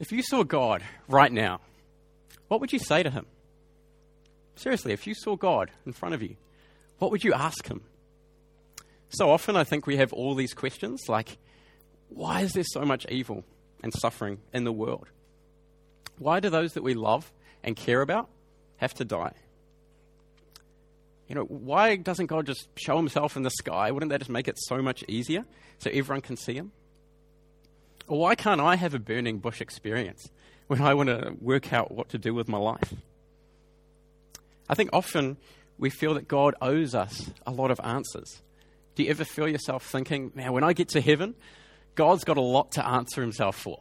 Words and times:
If 0.00 0.12
you 0.12 0.22
saw 0.22 0.42
God 0.44 0.82
right 1.08 1.30
now, 1.30 1.60
what 2.48 2.60
would 2.60 2.72
you 2.72 2.78
say 2.78 3.02
to 3.02 3.10
him? 3.10 3.26
Seriously, 4.56 4.92
if 4.92 5.06
you 5.06 5.14
saw 5.14 5.36
God 5.36 5.70
in 5.84 5.92
front 5.92 6.14
of 6.14 6.22
you, 6.22 6.36
what 6.98 7.10
would 7.10 7.22
you 7.22 7.34
ask 7.34 7.68
him? 7.68 7.82
So 9.10 9.30
often, 9.30 9.56
I 9.56 9.64
think 9.64 9.86
we 9.86 9.98
have 9.98 10.12
all 10.12 10.34
these 10.34 10.54
questions 10.54 11.02
like, 11.08 11.36
why 12.08 12.40
is 12.40 12.54
there 12.54 12.64
so 12.64 12.82
much 12.82 13.06
evil 13.10 13.44
and 13.82 13.92
suffering 13.92 14.38
in 14.54 14.64
the 14.64 14.72
world? 14.72 15.08
Why 16.18 16.40
do 16.40 16.48
those 16.48 16.72
that 16.74 16.82
we 16.82 16.94
love 16.94 17.30
and 17.62 17.76
care 17.76 18.00
about 18.00 18.28
have 18.78 18.94
to 18.94 19.04
die? 19.04 19.32
You 21.28 21.34
know, 21.34 21.44
why 21.44 21.96
doesn't 21.96 22.26
God 22.26 22.46
just 22.46 22.68
show 22.76 22.96
himself 22.96 23.36
in 23.36 23.42
the 23.42 23.50
sky? 23.50 23.90
Wouldn't 23.90 24.10
that 24.10 24.18
just 24.18 24.30
make 24.30 24.48
it 24.48 24.56
so 24.58 24.80
much 24.80 25.04
easier 25.08 25.44
so 25.78 25.90
everyone 25.90 26.22
can 26.22 26.36
see 26.36 26.54
him? 26.54 26.72
Why 28.16 28.34
can't 28.34 28.60
I 28.60 28.74
have 28.74 28.92
a 28.92 28.98
burning 28.98 29.38
bush 29.38 29.60
experience 29.60 30.30
when 30.66 30.82
I 30.82 30.94
want 30.94 31.10
to 31.10 31.32
work 31.40 31.72
out 31.72 31.92
what 31.92 32.08
to 32.08 32.18
do 32.18 32.34
with 32.34 32.48
my 32.48 32.58
life? 32.58 32.92
I 34.68 34.74
think 34.74 34.90
often 34.92 35.36
we 35.78 35.90
feel 35.90 36.14
that 36.14 36.26
God 36.26 36.56
owes 36.60 36.92
us 36.92 37.30
a 37.46 37.52
lot 37.52 37.70
of 37.70 37.80
answers. 37.84 38.42
Do 38.96 39.04
you 39.04 39.10
ever 39.10 39.24
feel 39.24 39.46
yourself 39.46 39.86
thinking, 39.86 40.32
man, 40.34 40.52
when 40.52 40.64
I 40.64 40.72
get 40.72 40.88
to 40.88 41.00
heaven, 41.00 41.36
God's 41.94 42.24
got 42.24 42.36
a 42.36 42.40
lot 42.40 42.72
to 42.72 42.84
answer 42.84 43.20
himself 43.20 43.54
for? 43.54 43.78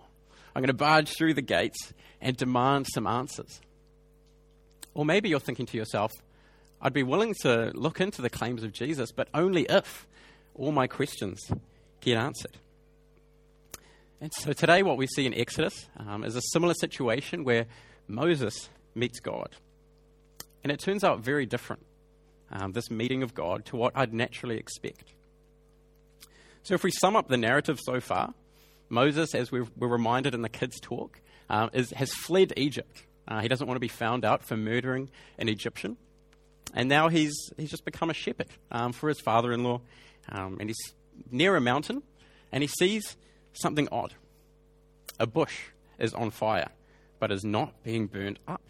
I'm 0.56 0.62
going 0.62 0.68
to 0.68 0.74
barge 0.74 1.10
through 1.18 1.34
the 1.34 1.42
gates 1.42 1.92
and 2.22 2.38
demand 2.38 2.86
some 2.94 3.08
answers. 3.08 3.60
Or 4.94 5.06
maybe 5.06 5.30
you're 5.30 5.40
thinking 5.40 5.66
to 5.66 5.78
yourself, 5.78 6.12
I'd 6.80 6.94
be 6.94 7.02
willing 7.02 7.34
to 7.42 7.72
look 7.74 8.00
into 8.00 8.22
the 8.22 8.30
claims 8.30 8.62
of 8.62 8.74
Jesus, 8.74 9.12
but 9.12 9.28
only 9.34 9.64
if 9.64 10.08
all 10.54 10.72
my 10.72 10.86
questions 10.86 11.52
get 12.00 12.16
answered. 12.16 12.58
And 14.22 14.34
so 14.34 14.52
today, 14.52 14.84
what 14.84 14.98
we 14.98 15.08
see 15.08 15.26
in 15.26 15.34
Exodus 15.34 15.88
um, 15.98 16.24
is 16.26 16.36
a 16.36 16.42
similar 16.52 16.74
situation 16.74 17.46
where 17.46 17.68
Moses 18.08 18.70
meets 18.94 19.20
God. 19.20 19.56
And 20.62 20.72
it 20.72 20.80
turns 20.80 21.06
out 21.06 21.22
very 21.22 21.46
different, 21.46 21.86
um, 22.52 22.74
this 22.74 22.92
meeting 22.92 23.24
of 23.24 23.34
God, 23.34 23.66
to 23.68 23.78
what 23.78 23.94
I'd 23.96 24.14
naturally 24.14 24.58
expect. 24.58 25.14
So, 26.64 26.74
if 26.74 26.84
we 26.84 26.92
sum 26.92 27.16
up 27.16 27.30
the 27.30 27.38
narrative 27.38 27.80
so 27.82 28.02
far, 28.02 28.34
Moses, 28.90 29.34
as 29.34 29.52
we 29.52 29.62
were 29.78 29.88
reminded 29.88 30.34
in 30.34 30.42
the 30.42 30.50
kids' 30.50 30.80
talk, 30.82 31.22
uh, 31.50 31.70
is, 31.72 31.92
has 31.92 32.12
fled 32.14 32.54
Egypt. 32.58 33.06
Uh, 33.28 33.40
he 33.40 33.48
doesn't 33.48 33.68
want 33.68 33.78
to 33.78 33.82
be 33.82 33.88
found 33.88 34.26
out 34.26 34.44
for 34.44 34.58
murdering 34.58 35.10
an 35.38 35.48
Egyptian. 35.48 35.96
And 36.74 36.90
now 36.90 37.08
he's, 37.08 37.34
he's 37.58 37.70
just 37.70 37.86
become 37.86 38.10
a 38.10 38.14
shepherd 38.14 38.48
um, 38.72 38.92
for 38.92 39.08
his 39.08 39.20
father 39.22 39.54
in 39.54 39.64
law. 39.64 39.82
Um, 40.28 40.58
and 40.60 40.70
he's 40.70 40.94
near 41.32 41.56
a 41.56 41.62
mountain 41.62 42.04
and 42.52 42.64
he 42.64 42.68
sees 42.68 43.16
something 43.54 43.88
odd. 43.92 44.14
A 45.20 45.28
bush 45.28 45.58
is 46.00 46.14
on 46.14 46.32
fire, 46.32 46.70
but 47.20 47.32
is 47.32 47.44
not 47.44 47.84
being 47.84 48.08
burned 48.08 48.40
up. 48.48 48.62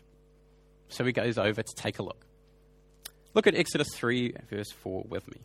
So 0.90 1.06
he 1.06 1.12
goes 1.12 1.38
over 1.38 1.62
to 1.62 1.76
take 1.76 2.00
a 2.00 2.04
look. 2.04 2.26
Look 3.36 3.46
at 3.46 3.56
Exodus 3.56 3.90
3, 3.94 4.34
verse 4.50 4.72
4 4.72 5.06
with 5.08 5.28
me. 5.28 5.38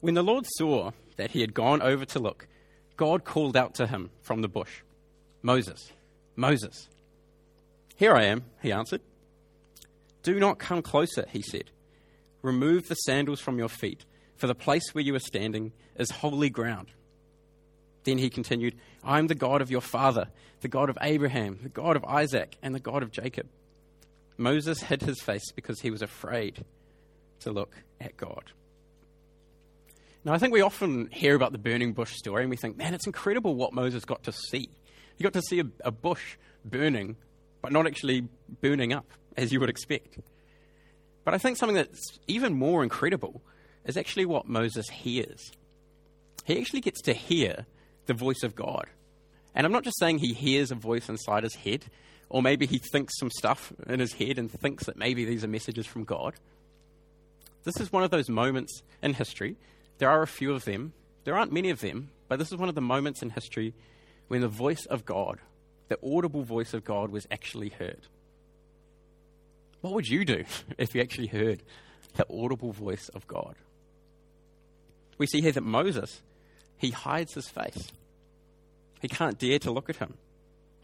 When 0.00 0.14
the 0.14 0.22
Lord 0.22 0.44
saw 0.58 0.90
that 1.16 1.30
he 1.30 1.40
had 1.40 1.54
gone 1.54 1.80
over 1.80 2.04
to 2.04 2.18
look, 2.18 2.48
God 2.96 3.24
called 3.24 3.56
out 3.56 3.74
to 3.76 3.86
him 3.86 4.10
from 4.22 4.42
the 4.42 4.48
bush 4.48 4.82
Moses, 5.42 5.92
Moses. 6.36 6.88
Here 7.96 8.14
I 8.14 8.24
am, 8.24 8.44
he 8.60 8.72
answered. 8.72 9.02
Do 10.22 10.40
not 10.40 10.58
come 10.58 10.82
closer, 10.82 11.26
he 11.30 11.42
said. 11.42 11.70
Remove 12.42 12.88
the 12.88 12.94
sandals 12.94 13.40
from 13.40 13.58
your 13.58 13.68
feet, 13.68 14.04
for 14.36 14.46
the 14.46 14.54
place 14.54 14.94
where 14.94 15.04
you 15.04 15.14
are 15.14 15.20
standing 15.20 15.72
is 15.96 16.10
holy 16.10 16.50
ground. 16.50 16.88
Then 18.04 18.18
he 18.18 18.30
continued, 18.30 18.76
I 19.02 19.18
am 19.18 19.26
the 19.26 19.34
God 19.34 19.62
of 19.62 19.70
your 19.70 19.80
father, 19.80 20.28
the 20.60 20.68
God 20.68 20.90
of 20.90 20.98
Abraham, 21.00 21.58
the 21.62 21.68
God 21.68 21.96
of 21.96 22.04
Isaac, 22.04 22.56
and 22.62 22.74
the 22.74 22.80
God 22.80 23.02
of 23.02 23.10
Jacob. 23.10 23.48
Moses 24.36 24.82
hid 24.82 25.02
his 25.02 25.20
face 25.20 25.52
because 25.52 25.80
he 25.80 25.90
was 25.90 26.02
afraid 26.02 26.64
to 27.40 27.50
look 27.50 27.76
at 28.00 28.16
God. 28.16 28.52
Now, 30.24 30.32
I 30.32 30.38
think 30.38 30.52
we 30.52 30.62
often 30.62 31.10
hear 31.10 31.34
about 31.34 31.52
the 31.52 31.58
burning 31.58 31.92
bush 31.92 32.14
story 32.14 32.42
and 32.42 32.50
we 32.50 32.56
think, 32.56 32.76
man, 32.76 32.94
it's 32.94 33.06
incredible 33.06 33.54
what 33.54 33.72
Moses 33.72 34.04
got 34.04 34.22
to 34.24 34.32
see. 34.32 34.68
He 35.16 35.22
got 35.22 35.34
to 35.34 35.42
see 35.42 35.60
a, 35.60 35.66
a 35.84 35.90
bush 35.90 36.36
burning, 36.64 37.16
but 37.60 37.72
not 37.72 37.86
actually 37.86 38.26
burning 38.60 38.92
up 38.92 39.06
as 39.36 39.52
you 39.52 39.60
would 39.60 39.68
expect. 39.68 40.18
But 41.24 41.34
I 41.34 41.38
think 41.38 41.56
something 41.56 41.76
that's 41.76 42.18
even 42.26 42.54
more 42.54 42.82
incredible 42.82 43.42
is 43.84 43.96
actually 43.96 44.24
what 44.24 44.48
Moses 44.48 44.88
hears. 44.88 45.52
He 46.44 46.58
actually 46.58 46.80
gets 46.80 47.02
to 47.02 47.12
hear 47.12 47.66
the 48.06 48.14
voice 48.14 48.42
of 48.42 48.54
God. 48.54 48.86
And 49.54 49.66
I'm 49.66 49.72
not 49.72 49.84
just 49.84 49.98
saying 49.98 50.18
he 50.18 50.32
hears 50.32 50.70
a 50.70 50.74
voice 50.74 51.08
inside 51.08 51.44
his 51.44 51.54
head, 51.54 51.84
or 52.28 52.42
maybe 52.42 52.66
he 52.66 52.78
thinks 52.78 53.18
some 53.18 53.30
stuff 53.30 53.72
in 53.86 54.00
his 54.00 54.14
head 54.14 54.38
and 54.38 54.50
thinks 54.50 54.84
that 54.86 54.96
maybe 54.96 55.24
these 55.24 55.44
are 55.44 55.48
messages 55.48 55.86
from 55.86 56.04
God. 56.04 56.34
This 57.64 57.80
is 57.80 57.92
one 57.92 58.02
of 58.02 58.10
those 58.10 58.28
moments 58.28 58.82
in 59.02 59.14
history. 59.14 59.56
There 59.98 60.10
are 60.10 60.22
a 60.22 60.26
few 60.26 60.52
of 60.52 60.64
them. 60.64 60.92
There 61.24 61.36
aren't 61.36 61.52
many 61.52 61.70
of 61.70 61.80
them, 61.80 62.10
but 62.28 62.38
this 62.38 62.52
is 62.52 62.58
one 62.58 62.68
of 62.68 62.74
the 62.74 62.80
moments 62.80 63.22
in 63.22 63.30
history 63.30 63.74
when 64.28 64.40
the 64.40 64.48
voice 64.48 64.84
of 64.86 65.04
God, 65.04 65.38
the 65.88 65.98
audible 66.04 66.42
voice 66.42 66.74
of 66.74 66.84
God, 66.84 67.10
was 67.10 67.26
actually 67.30 67.70
heard. 67.70 68.00
What 69.80 69.94
would 69.94 70.08
you 70.08 70.24
do 70.24 70.44
if 70.78 70.94
you 70.94 71.00
actually 71.00 71.28
heard 71.28 71.62
the 72.14 72.26
audible 72.30 72.72
voice 72.72 73.08
of 73.10 73.26
God? 73.26 73.54
We 75.16 75.26
see 75.26 75.40
here 75.40 75.52
that 75.52 75.62
Moses, 75.62 76.22
he 76.76 76.90
hides 76.90 77.34
his 77.34 77.48
face. 77.48 77.88
He 79.00 79.08
can't 79.08 79.38
dare 79.38 79.58
to 79.60 79.70
look 79.70 79.90
at 79.90 79.96
him 79.96 80.14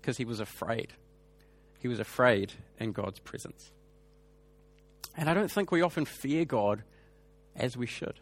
because 0.00 0.16
he 0.16 0.24
was 0.24 0.40
afraid. 0.40 0.92
He 1.80 1.88
was 1.88 2.00
afraid 2.00 2.52
in 2.78 2.92
God's 2.92 3.18
presence. 3.18 3.70
And 5.16 5.28
I 5.28 5.34
don't 5.34 5.50
think 5.50 5.72
we 5.72 5.82
often 5.82 6.04
fear 6.04 6.44
God 6.44 6.82
as 7.56 7.76
we 7.76 7.86
should. 7.86 8.20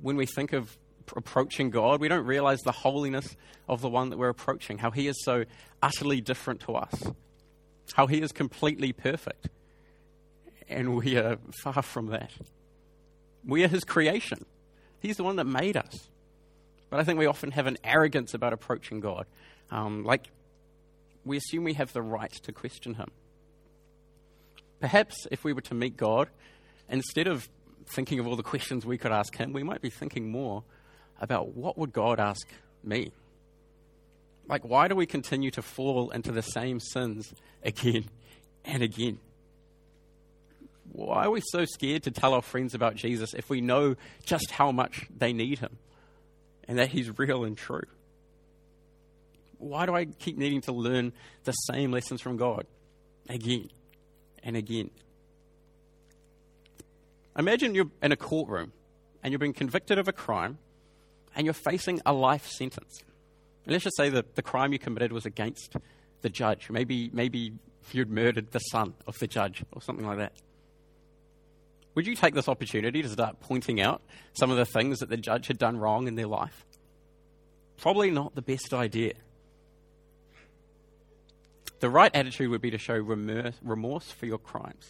When 0.00 0.16
we 0.16 0.26
think 0.26 0.52
of 0.52 0.76
approaching 1.14 1.70
God, 1.70 2.00
we 2.00 2.08
don't 2.08 2.26
realize 2.26 2.60
the 2.60 2.72
holiness 2.72 3.36
of 3.68 3.80
the 3.80 3.88
one 3.88 4.10
that 4.10 4.18
we're 4.18 4.28
approaching, 4.28 4.78
how 4.78 4.90
he 4.90 5.06
is 5.06 5.22
so 5.22 5.44
utterly 5.82 6.20
different 6.20 6.60
to 6.60 6.74
us 6.74 7.04
how 7.92 8.06
he 8.06 8.20
is 8.20 8.32
completely 8.32 8.92
perfect. 8.92 9.48
And 10.68 10.96
we 10.96 11.16
are 11.16 11.38
far 11.62 11.82
from 11.82 12.06
that. 12.06 12.30
We 13.46 13.62
are 13.64 13.68
his 13.68 13.84
creation. 13.84 14.44
He's 15.00 15.16
the 15.16 15.24
one 15.24 15.36
that 15.36 15.44
made 15.44 15.76
us. 15.76 16.08
But 16.94 17.00
I 17.00 17.04
think 17.04 17.18
we 17.18 17.26
often 17.26 17.50
have 17.50 17.66
an 17.66 17.76
arrogance 17.82 18.34
about 18.34 18.52
approaching 18.52 19.00
God. 19.00 19.26
Um, 19.68 20.04
like, 20.04 20.28
we 21.24 21.36
assume 21.36 21.64
we 21.64 21.74
have 21.74 21.92
the 21.92 22.00
right 22.00 22.30
to 22.44 22.52
question 22.52 22.94
him. 22.94 23.10
Perhaps 24.78 25.26
if 25.32 25.42
we 25.42 25.52
were 25.52 25.60
to 25.62 25.74
meet 25.74 25.96
God, 25.96 26.28
instead 26.88 27.26
of 27.26 27.48
thinking 27.84 28.20
of 28.20 28.28
all 28.28 28.36
the 28.36 28.42
questions 28.54 28.86
we 28.86 28.96
could 28.96 29.10
ask 29.10 29.36
him, 29.36 29.52
we 29.52 29.64
might 29.64 29.82
be 29.82 29.90
thinking 29.90 30.30
more 30.30 30.62
about 31.20 31.56
what 31.56 31.76
would 31.76 31.92
God 31.92 32.20
ask 32.20 32.46
me? 32.84 33.10
Like, 34.46 34.64
why 34.64 34.86
do 34.86 34.94
we 34.94 35.04
continue 35.04 35.50
to 35.50 35.62
fall 35.62 36.10
into 36.10 36.30
the 36.30 36.42
same 36.42 36.78
sins 36.78 37.34
again 37.64 38.04
and 38.64 38.84
again? 38.84 39.18
Why 40.92 41.24
are 41.24 41.30
we 41.32 41.42
so 41.50 41.64
scared 41.64 42.04
to 42.04 42.12
tell 42.12 42.34
our 42.34 42.42
friends 42.42 42.72
about 42.72 42.94
Jesus 42.94 43.34
if 43.34 43.50
we 43.50 43.60
know 43.60 43.96
just 44.24 44.52
how 44.52 44.70
much 44.70 45.08
they 45.18 45.32
need 45.32 45.58
him 45.58 45.76
and 46.68 46.78
that 46.78 46.88
he's 46.88 47.16
real 47.18 47.44
and 47.44 47.56
true? 47.56 47.84
Why 49.58 49.86
do 49.86 49.94
I 49.94 50.04
keep 50.04 50.36
needing 50.36 50.60
to 50.62 50.72
learn 50.72 51.12
the 51.44 51.52
same 51.52 51.90
lessons 51.90 52.20
from 52.20 52.36
God 52.36 52.66
again 53.28 53.70
and 54.42 54.56
again? 54.56 54.90
Imagine 57.36 57.74
you're 57.74 57.90
in 58.02 58.12
a 58.12 58.16
courtroom 58.16 58.72
and 59.22 59.32
you've 59.32 59.40
been 59.40 59.52
convicted 59.52 59.98
of 59.98 60.06
a 60.06 60.12
crime 60.12 60.58
and 61.34 61.46
you're 61.46 61.54
facing 61.54 62.00
a 62.06 62.12
life 62.12 62.46
sentence. 62.46 63.02
Let's 63.66 63.84
just 63.84 63.96
say 63.96 64.10
that 64.10 64.36
the 64.36 64.42
crime 64.42 64.72
you 64.72 64.78
committed 64.78 65.12
was 65.12 65.24
against 65.24 65.76
the 66.20 66.28
judge. 66.28 66.70
Maybe, 66.70 67.10
maybe 67.12 67.54
you'd 67.92 68.10
murdered 68.10 68.52
the 68.52 68.58
son 68.58 68.94
of 69.06 69.18
the 69.18 69.26
judge 69.26 69.64
or 69.72 69.82
something 69.82 70.06
like 70.06 70.18
that. 70.18 70.32
Would 71.94 72.06
you 72.06 72.16
take 72.16 72.34
this 72.34 72.48
opportunity 72.48 73.02
to 73.02 73.08
start 73.08 73.40
pointing 73.40 73.80
out 73.80 74.02
some 74.32 74.50
of 74.50 74.56
the 74.56 74.64
things 74.64 74.98
that 74.98 75.08
the 75.08 75.16
judge 75.16 75.46
had 75.46 75.58
done 75.58 75.78
wrong 75.78 76.08
in 76.08 76.16
their 76.16 76.26
life? 76.26 76.64
Probably 77.76 78.10
not 78.10 78.34
the 78.34 78.42
best 78.42 78.74
idea. 78.74 79.14
The 81.80 81.90
right 81.90 82.10
attitude 82.14 82.50
would 82.50 82.62
be 82.62 82.70
to 82.70 82.78
show 82.78 82.94
remorse 82.94 84.10
for 84.10 84.26
your 84.26 84.38
crimes 84.38 84.86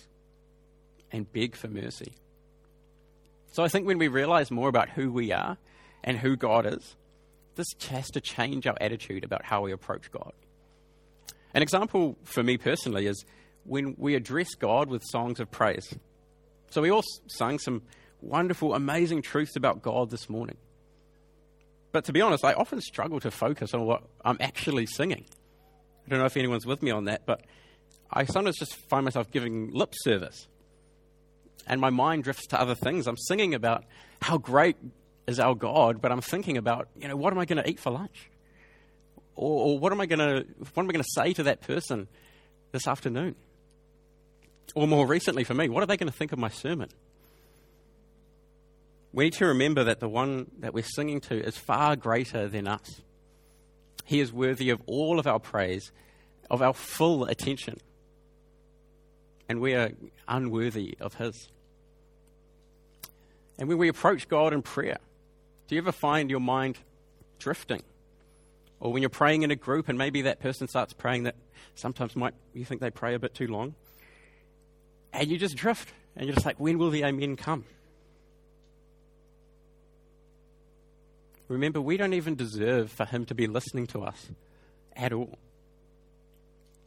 and 1.11 1.31
beg 1.33 1.57
for 1.57 1.69
mercy. 1.69 2.13
So 3.53 3.63
I 3.63 3.69
think 3.69 3.87
when 3.87 3.99
we 3.99 4.09
realize 4.09 4.51
more 4.51 4.69
about 4.69 4.89
who 4.91 5.13
we 5.13 5.33
are 5.33 5.59
and 6.03 6.19
who 6.19 6.37
God 6.37 6.67
is, 6.67 6.97
this 7.57 7.67
has 7.89 8.11
to 8.11 8.21
change 8.21 8.67
our 8.67 8.77
attitude 8.81 9.25
about 9.25 9.45
how 9.45 9.63
we 9.63 9.73
approach 9.73 10.11
God. 10.11 10.33
An 11.53 11.63
example 11.63 12.17
for 12.25 12.43
me 12.43 12.59
personally 12.59 13.07
is 13.07 13.25
when 13.65 13.95
we 13.97 14.15
address 14.15 14.55
God 14.55 14.89
with 14.89 15.03
songs 15.05 15.39
of 15.39 15.51
praise. 15.51 15.95
So 16.75 16.83
we 16.83 16.91
all 16.91 17.05
sang 17.29 17.61
some 17.61 17.83
wonderful, 18.21 18.75
amazing 18.75 19.23
truths 19.23 19.55
about 19.55 19.81
God 19.81 20.11
this 20.11 20.29
morning. 20.29 20.57
But 21.93 22.07
to 22.07 22.13
be 22.13 22.21
honest, 22.21 22.45
I 22.45 22.53
often 22.53 22.81
struggle 22.81 23.21
to 23.21 23.31
focus 23.31 23.75
on 23.75 23.87
what 23.87 24.03
I'm 24.25 24.39
actually 24.41 24.87
singing. 24.87 25.25
I 26.05 26.11
don't 26.11 26.19
know 26.19 26.25
if 26.25 26.37
anyone's 26.37 26.67
with 26.67 26.83
me 26.83 26.91
on 26.91 27.05
that, 27.05 27.27
but 27.27 27.43
I 28.11 28.25
sometimes 28.25 28.59
just 28.59 28.75
find 28.75 29.05
myself 29.05 29.31
giving 29.31 29.71
lip 29.73 29.95
service. 29.95 30.49
And 31.65 31.81
my 31.81 31.91
mind 31.91 32.25
drifts 32.25 32.49
to 32.49 32.61
other 32.61 32.75
things. 32.75 33.07
I'm 33.07 33.19
singing 33.19 33.55
about 33.55 33.85
how 34.21 34.39
great 34.39 34.77
is 35.29 35.39
our 35.39 35.55
God, 35.55 36.03
but 36.03 36.11
I'm 36.11 36.23
thinking 36.23 36.57
about, 36.57 36.89
you 37.01 37.07
know, 37.07 37.15
what 37.15 37.33
am 37.33 37.39
I 37.39 37.45
going 37.45 37.63
to 37.63 37.71
eat 37.71 37.79
for 37.79 37.93
lunch? 37.93 38.31
Or, 39.37 39.67
or 39.67 39.79
what 39.79 39.93
am 39.93 40.01
I 40.01 40.07
going 40.07 40.19
to 40.19 40.45
what 40.75 40.83
am 40.83 40.91
I 40.91 40.93
going 40.93 41.05
to 41.05 41.11
say 41.15 41.35
to 41.35 41.45
that 41.45 41.61
person 41.61 42.09
this 42.73 42.89
afternoon? 42.89 43.37
Or 44.75 44.89
more 44.89 45.07
recently 45.07 45.45
for 45.45 45.55
me, 45.55 45.69
what 45.69 45.83
are 45.83 45.87
they 45.87 45.97
going 45.97 46.11
to 46.11 46.17
think 46.17 46.33
of 46.33 46.39
my 46.39 46.49
sermon? 46.49 46.89
We 49.13 49.25
need 49.25 49.35
to 49.35 49.47
remember 49.47 49.85
that 49.85 50.01
the 50.01 50.09
one 50.09 50.51
that 50.59 50.75
we're 50.75 50.83
singing 50.83 51.21
to 51.23 51.41
is 51.41 51.57
far 51.57 51.95
greater 51.95 52.49
than 52.49 52.67
us. 52.67 53.01
He 54.05 54.21
is 54.21 54.33
worthy 54.33 54.71
of 54.71 54.83
all 54.87 55.21
of 55.21 55.27
our 55.27 55.39
praise, 55.39 55.93
of 56.51 56.61
our 56.61 56.75
full 56.75 57.25
attention. 57.25 57.79
And 59.49 59.61
we 59.61 59.75
are 59.75 59.93
unworthy 60.27 60.97
of 61.01 61.15
His. 61.15 61.49
And 63.59 63.69
when 63.69 63.79
we 63.79 63.89
approach 63.89 64.29
God 64.29 64.53
in 64.53 64.63
prayer, 64.63 64.99
do 65.69 65.77
you 65.77 65.81
ever 65.81 65.93
find 65.93 66.29
your 66.29 66.41
mind 66.41 66.79
drifting? 67.39 67.83
Or 68.81 68.93
when 68.93 69.01
you're 69.03 69.11
praying 69.11 69.43
in 69.43 69.51
a 69.51 69.57
group 69.57 69.89
and 69.89 69.97
maybe 69.97 70.23
that 70.23 70.41
person 70.41 70.67
starts 70.67 70.93
praying 70.93 71.23
that 71.23 71.37
sometimes 71.75 72.17
might 72.17 72.35
you 72.53 72.65
think 72.65 72.81
they 72.81 72.91
pray 72.91 73.15
a 73.15 73.19
bit 73.19 73.35
too 73.35 73.47
long? 73.47 73.75
And 75.15 75.31
you 75.31 75.39
just 75.39 75.57
drift 75.57 75.93
and 76.17 76.27
you're 76.27 76.35
just 76.35 76.45
like, 76.45 76.59
when 76.59 76.77
will 76.77 76.91
the 76.91 77.05
amen 77.05 77.37
come? 77.37 77.65
Remember, 81.49 81.81
we 81.81 81.97
don't 81.97 82.15
even 82.15 82.35
deserve 82.35 82.91
for 82.91 83.05
him 83.05 83.25
to 83.27 83.35
be 83.35 83.47
listening 83.47 83.87
to 83.89 84.03
us 84.03 84.29
at 84.97 85.13
all. 85.13 85.39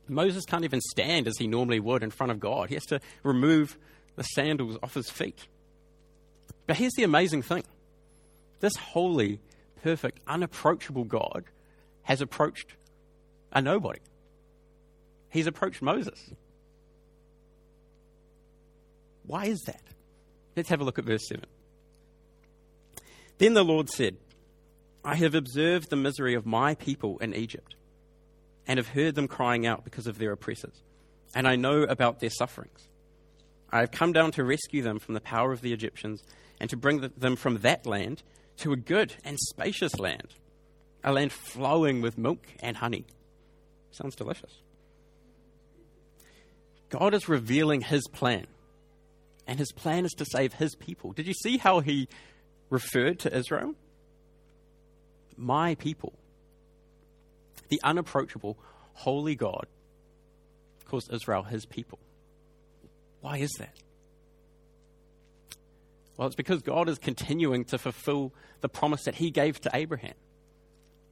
Moses 0.10 0.46
can't 0.46 0.66
even 0.66 0.82
stand 0.82 1.28
as 1.28 1.38
he 1.38 1.48
normally 1.48 1.80
would 1.80 2.04
in 2.04 2.12
front 2.12 2.32
of 2.32 2.40
God. 2.40 2.70
He 2.70 2.76
has 2.76 2.86
to 2.88 3.00
remove 3.24 3.78
the 4.16 4.24
sandals 4.24 4.78
off 4.84 4.94
his 4.94 5.10
feet. 5.10 5.48
But 6.66 6.78
here's 6.78 6.94
the 6.94 7.04
amazing 7.04 7.44
thing 7.44 7.64
this 8.60 8.76
holy, 8.76 9.40
perfect, 9.84 10.20
unapproachable 10.28 11.04
God 11.06 11.46
has 12.04 12.22
approached 12.22 12.74
a 13.54 13.62
nobody. 13.62 14.00
He's 15.30 15.48
approached 15.48 15.82
Moses. 15.82 16.32
Why 19.28 19.46
is 19.46 19.62
that? 19.68 19.82
Let's 20.56 20.70
have 20.70 20.82
a 20.82 20.84
look 20.84 20.98
at 20.98 21.06
verse 21.06 21.28
7. 21.28 21.46
Then 23.38 23.54
the 23.54 23.64
Lord 23.64 23.90
said, 23.90 24.18
I 25.06 25.16
have 25.16 25.36
observed 25.36 25.90
the 25.90 25.96
misery 25.96 26.34
of 26.34 26.46
my 26.46 26.74
people 26.76 27.20
in 27.20 27.36
Egypt, 27.36 27.76
and 28.68 28.78
have 28.78 28.90
heard 28.90 29.16
them 29.16 29.28
crying 29.28 29.66
out 29.66 29.84
because 29.84 30.08
of 30.08 30.18
their 30.18 30.32
oppressors, 30.32 30.82
and 31.36 31.48
I 31.48 31.56
know 31.56 31.84
about 31.84 32.20
their 32.20 32.30
sufferings. 32.30 32.88
I 33.72 33.82
have 33.82 33.92
come 33.92 34.12
down 34.12 34.32
to 34.32 34.44
rescue 34.44 34.82
them 34.82 34.98
from 35.00 35.14
the 35.14 35.22
power 35.22 35.52
of 35.52 35.62
the 35.62 35.72
Egyptians, 35.74 36.24
and 36.60 36.70
to 36.70 36.78
bring 36.78 37.12
them 37.16 37.36
from 37.36 37.60
that 37.60 37.86
land 37.86 38.24
to 38.58 38.74
a 38.74 38.78
good 38.78 39.14
and 39.24 39.38
spacious 39.40 40.00
land, 40.00 40.34
a 41.04 41.14
land 41.14 41.32
flowing 41.32 42.02
with 42.02 42.18
milk 42.18 42.48
and 42.60 42.78
honey. 42.78 43.06
Sounds 43.92 44.16
delicious. 44.16 44.62
God 46.90 47.14
is 47.14 47.30
revealing 47.30 47.82
his 47.82 48.08
plan, 48.08 48.48
and 49.48 49.58
his 49.58 49.72
plan 49.72 50.06
is 50.06 50.14
to 50.14 50.26
save 50.26 50.54
his 50.54 50.76
people. 50.76 51.14
Did 51.14 51.26
you 51.26 51.34
see 51.34 51.58
how 51.58 51.80
he 51.80 52.08
referred 52.70 53.20
to 53.20 53.36
Israel? 53.36 53.76
my 55.38 55.76
people. 55.76 56.14
The 57.70 57.80
unapproachable, 57.84 58.58
holy 58.94 59.36
God 59.36 59.68
calls 60.86 61.10
Israel 61.10 61.44
his 61.44 61.66
people. 61.66 62.00
Why 63.22 63.38
is 63.38 63.52
that? 63.60 63.76
Well, 66.16 66.28
it's 66.28 66.36
because 66.36 66.62
God 66.62 66.90
is 66.90 66.98
continuing 66.98 67.66
to 67.66 67.78
fulfill 67.78 68.34
the 68.62 68.70
promise 68.70 69.04
that 69.04 69.16
he 69.16 69.30
gave 69.30 69.62
to 69.62 69.72
Abraham 69.74 70.16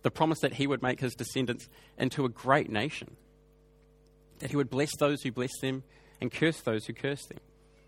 the 0.02 0.12
promise 0.12 0.38
that 0.42 0.54
he 0.54 0.68
would 0.68 0.84
make 0.84 1.00
his 1.00 1.16
descendants 1.16 1.68
into 1.98 2.26
a 2.26 2.30
great 2.30 2.70
nation, 2.70 3.16
that 4.38 4.52
he 4.52 4.56
would 4.56 4.70
bless 4.70 4.92
those 5.00 5.24
who 5.24 5.32
bless 5.32 5.50
them 5.62 5.82
and 6.22 6.32
curse 6.32 6.62
those 6.62 6.86
who 6.86 6.94
curse 6.94 7.26
them. 7.26 7.40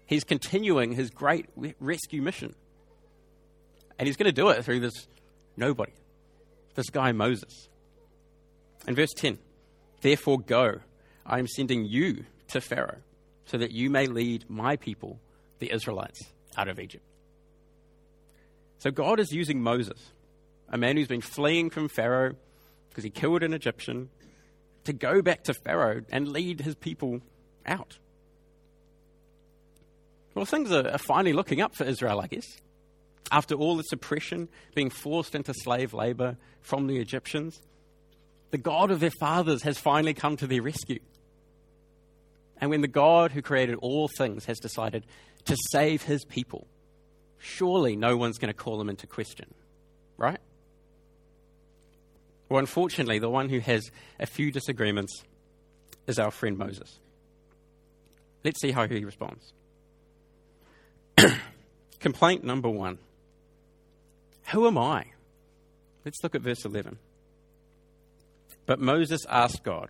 He's 0.08 0.24
continuing 0.24 0.94
his 0.94 1.10
great 1.12 1.48
rescue 1.80 2.22
mission. 2.22 2.56
And 4.00 4.08
he's 4.08 4.18
going 4.18 4.28
to 4.28 4.32
do 4.32 4.50
it 4.50 4.64
through 4.64 4.80
this 4.80 5.08
nobody, 5.56 5.92
this 6.76 6.90
guy 6.90 7.12
Moses. 7.12 7.70
In 8.88 8.96
verse 8.96 9.14
10, 9.16 9.38
therefore 10.02 10.40
go, 10.40 10.80
I 11.26 11.40
am 11.40 11.48
sending 11.48 11.86
you 11.86 12.26
to 12.50 12.62
Pharaoh, 12.62 13.02
so 13.46 13.58
that 13.58 13.72
you 13.72 13.90
may 13.90 14.08
lead 14.08 14.46
my 14.50 14.78
people, 14.78 15.20
the 15.60 15.72
Israelites, 15.72 16.22
out 16.58 16.70
of 16.70 16.80
Egypt. 16.80 17.04
So 18.80 18.92
God 18.92 19.20
is 19.20 19.32
using 19.32 19.62
Moses, 19.62 20.12
a 20.70 20.78
man 20.78 20.96
who's 20.96 21.08
been 21.08 21.22
fleeing 21.22 21.70
from 21.70 21.90
Pharaoh 21.90 22.36
because 22.98 23.04
he 23.04 23.10
killed 23.12 23.44
an 23.44 23.54
Egyptian, 23.54 24.10
to 24.86 24.92
go 24.92 25.22
back 25.22 25.44
to 25.44 25.54
Pharaoh 25.54 26.02
and 26.10 26.28
lead 26.28 26.62
his 26.62 26.74
people 26.74 27.22
out. 27.64 28.00
Well, 30.38 30.46
things 30.46 30.72
are 30.72 31.00
finally 31.00 31.34
looking 31.34 31.62
up 31.62 31.74
for 31.74 31.84
Israel, 31.84 32.22
I 32.22 32.28
guess. 32.28 32.46
After 33.32 33.56
all 33.56 33.76
this 33.76 33.92
oppression, 33.92 34.50
being 34.76 34.92
forced 34.92 35.34
into 35.34 35.52
slave 35.52 35.96
labor 35.96 36.38
from 36.62 36.86
the 36.86 36.98
Egyptians, 36.98 37.60
the 38.52 38.60
God 38.60 38.92
of 38.92 39.00
their 39.00 39.10
fathers 39.20 39.64
has 39.64 39.80
finally 39.80 40.14
come 40.14 40.38
to 40.38 40.46
their 40.46 40.62
rescue. 40.62 41.00
And 42.62 42.70
when 42.70 42.82
the 42.82 42.88
God 42.88 43.32
who 43.32 43.42
created 43.42 43.80
all 43.82 44.08
things 44.16 44.46
has 44.46 44.60
decided 44.60 45.08
to 45.46 45.58
save 45.72 46.04
his 46.04 46.24
people, 46.24 46.68
surely 47.40 47.96
no 47.96 48.16
one's 48.16 48.38
going 48.38 48.54
to 48.54 48.58
call 48.58 48.80
him 48.80 48.90
into 48.90 49.08
question, 49.08 49.52
right? 50.18 50.40
Well, 52.48 52.60
unfortunately, 52.60 53.18
the 53.18 53.28
one 53.28 53.50
who 53.50 53.58
has 53.58 53.90
a 54.20 54.28
few 54.28 54.52
disagreements 54.52 55.24
is 56.06 56.20
our 56.20 56.30
friend 56.30 56.60
Moses. 56.60 57.00
Let's 58.44 58.62
see 58.62 58.70
how 58.70 58.88
he 58.88 59.04
responds. 59.04 59.54
Complaint 62.00 62.44
number 62.44 62.70
one 62.70 63.00
who 64.52 64.66
am 64.66 64.78
I? 64.78 65.08
Let's 66.06 66.24
look 66.24 66.34
at 66.34 66.42
verse 66.42 66.64
11. 66.64 66.98
But 68.66 68.80
Moses 68.80 69.22
asked 69.30 69.64
God, 69.64 69.90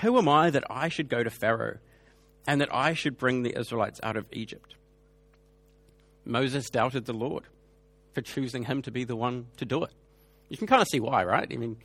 Who 0.00 0.18
am 0.18 0.28
I 0.28 0.50
that 0.50 0.64
I 0.68 0.88
should 0.88 1.08
go 1.08 1.22
to 1.22 1.30
Pharaoh 1.30 1.78
and 2.48 2.60
that 2.60 2.74
I 2.74 2.94
should 2.94 3.16
bring 3.16 3.42
the 3.42 3.56
Israelites 3.56 4.00
out 4.02 4.16
of 4.16 4.26
Egypt? 4.32 4.74
Moses 6.24 6.68
doubted 6.68 7.06
the 7.06 7.12
Lord 7.12 7.44
for 8.12 8.22
choosing 8.22 8.64
him 8.64 8.82
to 8.82 8.90
be 8.90 9.04
the 9.04 9.16
one 9.16 9.46
to 9.58 9.64
do 9.64 9.84
it. 9.84 9.92
You 10.48 10.56
can 10.56 10.66
kind 10.66 10.82
of 10.82 10.88
see 10.88 11.00
why, 11.00 11.24
right? 11.24 11.48
I 11.50 11.56
mean, 11.56 11.76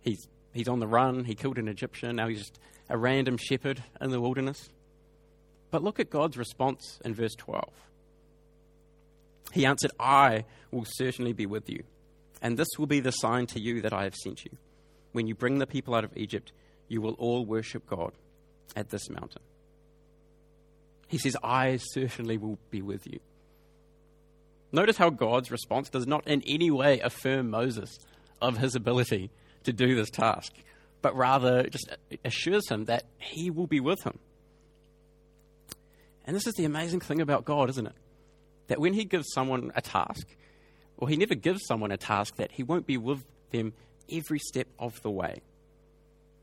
he's, 0.00 0.28
he's 0.52 0.68
on 0.68 0.78
the 0.78 0.86
run, 0.86 1.24
he 1.24 1.34
killed 1.34 1.58
an 1.58 1.66
Egyptian, 1.66 2.16
now 2.16 2.28
he's 2.28 2.38
just 2.38 2.58
a 2.88 2.96
random 2.96 3.36
shepherd 3.36 3.82
in 4.00 4.10
the 4.10 4.20
wilderness. 4.20 4.68
But 5.74 5.82
look 5.82 5.98
at 5.98 6.08
God's 6.08 6.38
response 6.38 7.00
in 7.04 7.14
verse 7.14 7.34
12. 7.34 7.68
He 9.50 9.66
answered, 9.66 9.90
I 9.98 10.44
will 10.70 10.84
certainly 10.86 11.32
be 11.32 11.46
with 11.46 11.68
you, 11.68 11.82
and 12.40 12.56
this 12.56 12.68
will 12.78 12.86
be 12.86 13.00
the 13.00 13.10
sign 13.10 13.46
to 13.46 13.60
you 13.60 13.82
that 13.82 13.92
I 13.92 14.04
have 14.04 14.14
sent 14.14 14.44
you. 14.44 14.52
When 15.10 15.26
you 15.26 15.34
bring 15.34 15.58
the 15.58 15.66
people 15.66 15.96
out 15.96 16.04
of 16.04 16.16
Egypt, 16.16 16.52
you 16.86 17.00
will 17.00 17.14
all 17.14 17.44
worship 17.44 17.88
God 17.88 18.12
at 18.76 18.90
this 18.90 19.10
mountain. 19.10 19.42
He 21.08 21.18
says, 21.18 21.36
I 21.42 21.78
certainly 21.78 22.38
will 22.38 22.60
be 22.70 22.80
with 22.80 23.04
you. 23.08 23.18
Notice 24.70 24.96
how 24.96 25.10
God's 25.10 25.50
response 25.50 25.88
does 25.88 26.06
not 26.06 26.24
in 26.28 26.40
any 26.46 26.70
way 26.70 27.00
affirm 27.00 27.50
Moses 27.50 27.98
of 28.40 28.58
his 28.58 28.76
ability 28.76 29.32
to 29.64 29.72
do 29.72 29.96
this 29.96 30.10
task, 30.10 30.52
but 31.02 31.16
rather 31.16 31.64
just 31.64 31.96
assures 32.24 32.68
him 32.68 32.84
that 32.84 33.06
he 33.18 33.50
will 33.50 33.66
be 33.66 33.80
with 33.80 34.04
him. 34.04 34.20
And 36.26 36.34
this 36.34 36.46
is 36.46 36.54
the 36.54 36.64
amazing 36.64 37.00
thing 37.00 37.20
about 37.20 37.44
God, 37.44 37.68
isn't 37.70 37.86
it? 37.86 37.94
that 38.68 38.80
when 38.80 38.94
he 38.94 39.04
gives 39.04 39.32
someone 39.32 39.72
a 39.74 39.80
task, 39.80 40.26
or 40.96 41.08
he 41.08 41.16
never 41.16 41.34
gives 41.34 41.66
someone 41.66 41.90
a 41.90 41.96
task 41.96 42.36
that 42.36 42.52
he 42.52 42.62
won't 42.62 42.86
be 42.86 42.96
with 42.96 43.24
them 43.50 43.72
every 44.10 44.38
step 44.38 44.68
of 44.78 45.00
the 45.02 45.10
way. 45.10 45.40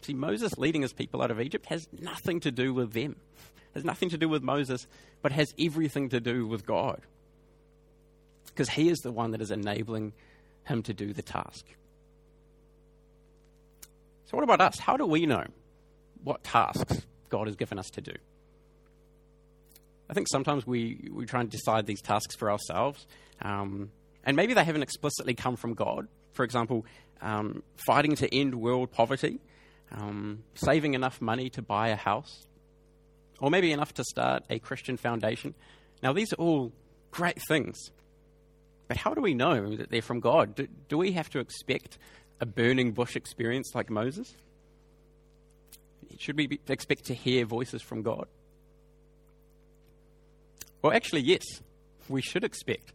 See, 0.02 0.14
Moses 0.14 0.58
leading 0.58 0.82
his 0.82 0.94
people 0.94 1.22
out 1.22 1.32
of 1.32 1.40
Egypt 1.40 1.68
has 1.68 1.88
nothing 2.00 2.40
to 2.42 2.52
do 2.52 2.74
with 2.74 2.94
them, 2.94 3.16
it 3.42 3.76
has 3.76 3.86
nothing 3.86 4.10
to 4.10 4.18
do 4.18 4.28
with 4.28 4.44
Moses, 4.44 4.88
but 5.22 5.32
has 5.32 5.54
everything 5.60 6.10
to 6.10 6.20
do 6.20 6.46
with 6.46 6.66
God. 6.66 7.02
Because 8.48 8.70
he 8.70 8.90
is 8.90 9.00
the 9.00 9.12
one 9.12 9.32
that 9.32 9.42
is 9.42 9.52
enabling 9.52 10.14
him 10.66 10.84
to 10.84 10.94
do 10.94 11.14
the 11.14 11.22
task. 11.22 11.66
So, 14.26 14.38
what 14.38 14.44
about 14.44 14.62
us? 14.62 14.80
How 14.80 14.98
do 14.98 15.06
we 15.06 15.26
know 15.26 15.46
what 16.24 16.44
tasks 16.44 17.02
God 17.30 17.48
has 17.48 17.56
given 17.56 17.80
us 17.80 17.90
to 17.92 18.02
do? 18.02 18.14
I 20.12 20.14
think 20.14 20.28
sometimes 20.30 20.68
we, 20.68 21.10
we 21.12 21.26
try 21.26 21.40
and 21.40 21.50
decide 21.50 21.88
these 21.88 22.02
tasks 22.02 22.36
for 22.36 22.52
ourselves. 22.52 23.08
Um, 23.42 23.90
And 24.24 24.36
maybe 24.36 24.54
they 24.54 24.64
haven't 24.64 24.84
explicitly 24.84 25.34
come 25.34 25.56
from 25.56 25.74
God. 25.74 26.08
For 26.34 26.44
example, 26.44 26.86
um, 27.22 27.64
fighting 27.88 28.16
to 28.18 28.36
end 28.36 28.54
world 28.54 28.92
poverty, 28.92 29.40
um, 29.92 30.44
saving 30.54 30.94
enough 30.94 31.22
money 31.22 31.50
to 31.52 31.62
buy 31.62 31.90
a 31.90 31.96
house, 31.96 32.46
or 33.40 33.50
maybe 33.50 33.72
enough 33.72 33.94
to 33.96 34.04
start 34.04 34.44
a 34.50 34.60
Christian 34.60 34.98
foundation. 34.98 35.56
Now, 36.04 36.14
these 36.14 36.34
are 36.34 36.38
all 36.38 36.72
great 37.10 37.42
things. 37.48 37.78
But 38.88 38.98
how 38.98 39.14
do 39.14 39.22
we 39.22 39.34
know 39.34 39.76
that 39.76 39.90
they're 39.90 40.02
from 40.02 40.20
God? 40.20 40.56
Do, 40.56 40.68
do 40.90 40.98
we 40.98 41.14
have 41.14 41.30
to 41.32 41.40
expect 41.40 41.98
a 42.40 42.46
burning 42.46 42.92
bush 42.92 43.16
experience 43.16 43.72
like 43.74 43.90
Moses? 43.90 44.36
Should 46.20 46.38
we 46.38 46.48
be, 46.48 46.60
expect 46.68 47.06
to 47.06 47.14
hear 47.14 47.46
voices 47.46 47.82
from 47.82 48.04
God? 48.04 48.28
Well, 50.82 50.94
actually, 50.94 51.22
yes, 51.22 51.44
we 52.10 52.22
should 52.22 52.44
expect 52.44 52.94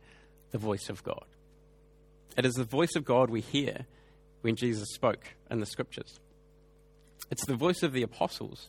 the 0.50 0.58
voice 0.58 0.88
of 0.88 1.02
God. 1.02 1.24
It 2.36 2.44
is 2.44 2.54
the 2.54 2.64
voice 2.64 2.96
of 2.96 3.04
God 3.04 3.30
we 3.30 3.40
hear 3.40 3.86
when 4.42 4.56
Jesus 4.56 4.88
spoke 4.94 5.34
in 5.50 5.60
the 5.60 5.66
scriptures. 5.66 6.20
It's 7.30 7.46
the 7.46 7.54
voice 7.54 7.82
of 7.82 7.92
the 7.92 8.02
apostles 8.02 8.68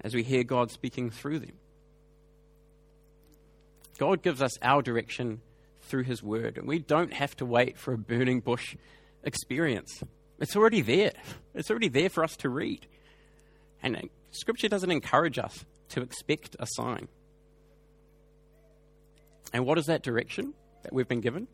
as 0.00 0.14
we 0.14 0.22
hear 0.22 0.44
God 0.44 0.70
speaking 0.70 1.10
through 1.10 1.40
them. 1.40 1.52
God 3.98 4.22
gives 4.22 4.42
us 4.42 4.52
our 4.62 4.82
direction 4.82 5.40
through 5.82 6.04
His 6.04 6.22
Word, 6.22 6.56
and 6.58 6.66
we 6.66 6.78
don't 6.78 7.12
have 7.12 7.36
to 7.36 7.46
wait 7.46 7.78
for 7.78 7.92
a 7.92 7.98
burning 7.98 8.40
bush 8.40 8.76
experience. 9.22 10.02
It's 10.40 10.56
already 10.56 10.82
there. 10.82 11.12
It's 11.54 11.70
already 11.70 11.88
there 11.88 12.08
for 12.08 12.24
us 12.24 12.36
to 12.38 12.48
read. 12.48 12.86
And 13.82 13.96
uh, 13.96 14.00
Scripture 14.30 14.68
doesn't 14.68 14.90
encourage 14.90 15.38
us 15.38 15.64
to 15.90 16.02
expect 16.02 16.56
a 16.58 16.66
sign. 16.66 17.08
And 19.54 19.64
what 19.64 19.78
is 19.78 19.86
that 19.86 20.02
direction 20.02 20.52
that 20.82 20.92
we've 20.92 21.06
been 21.06 21.20
given? 21.20 21.46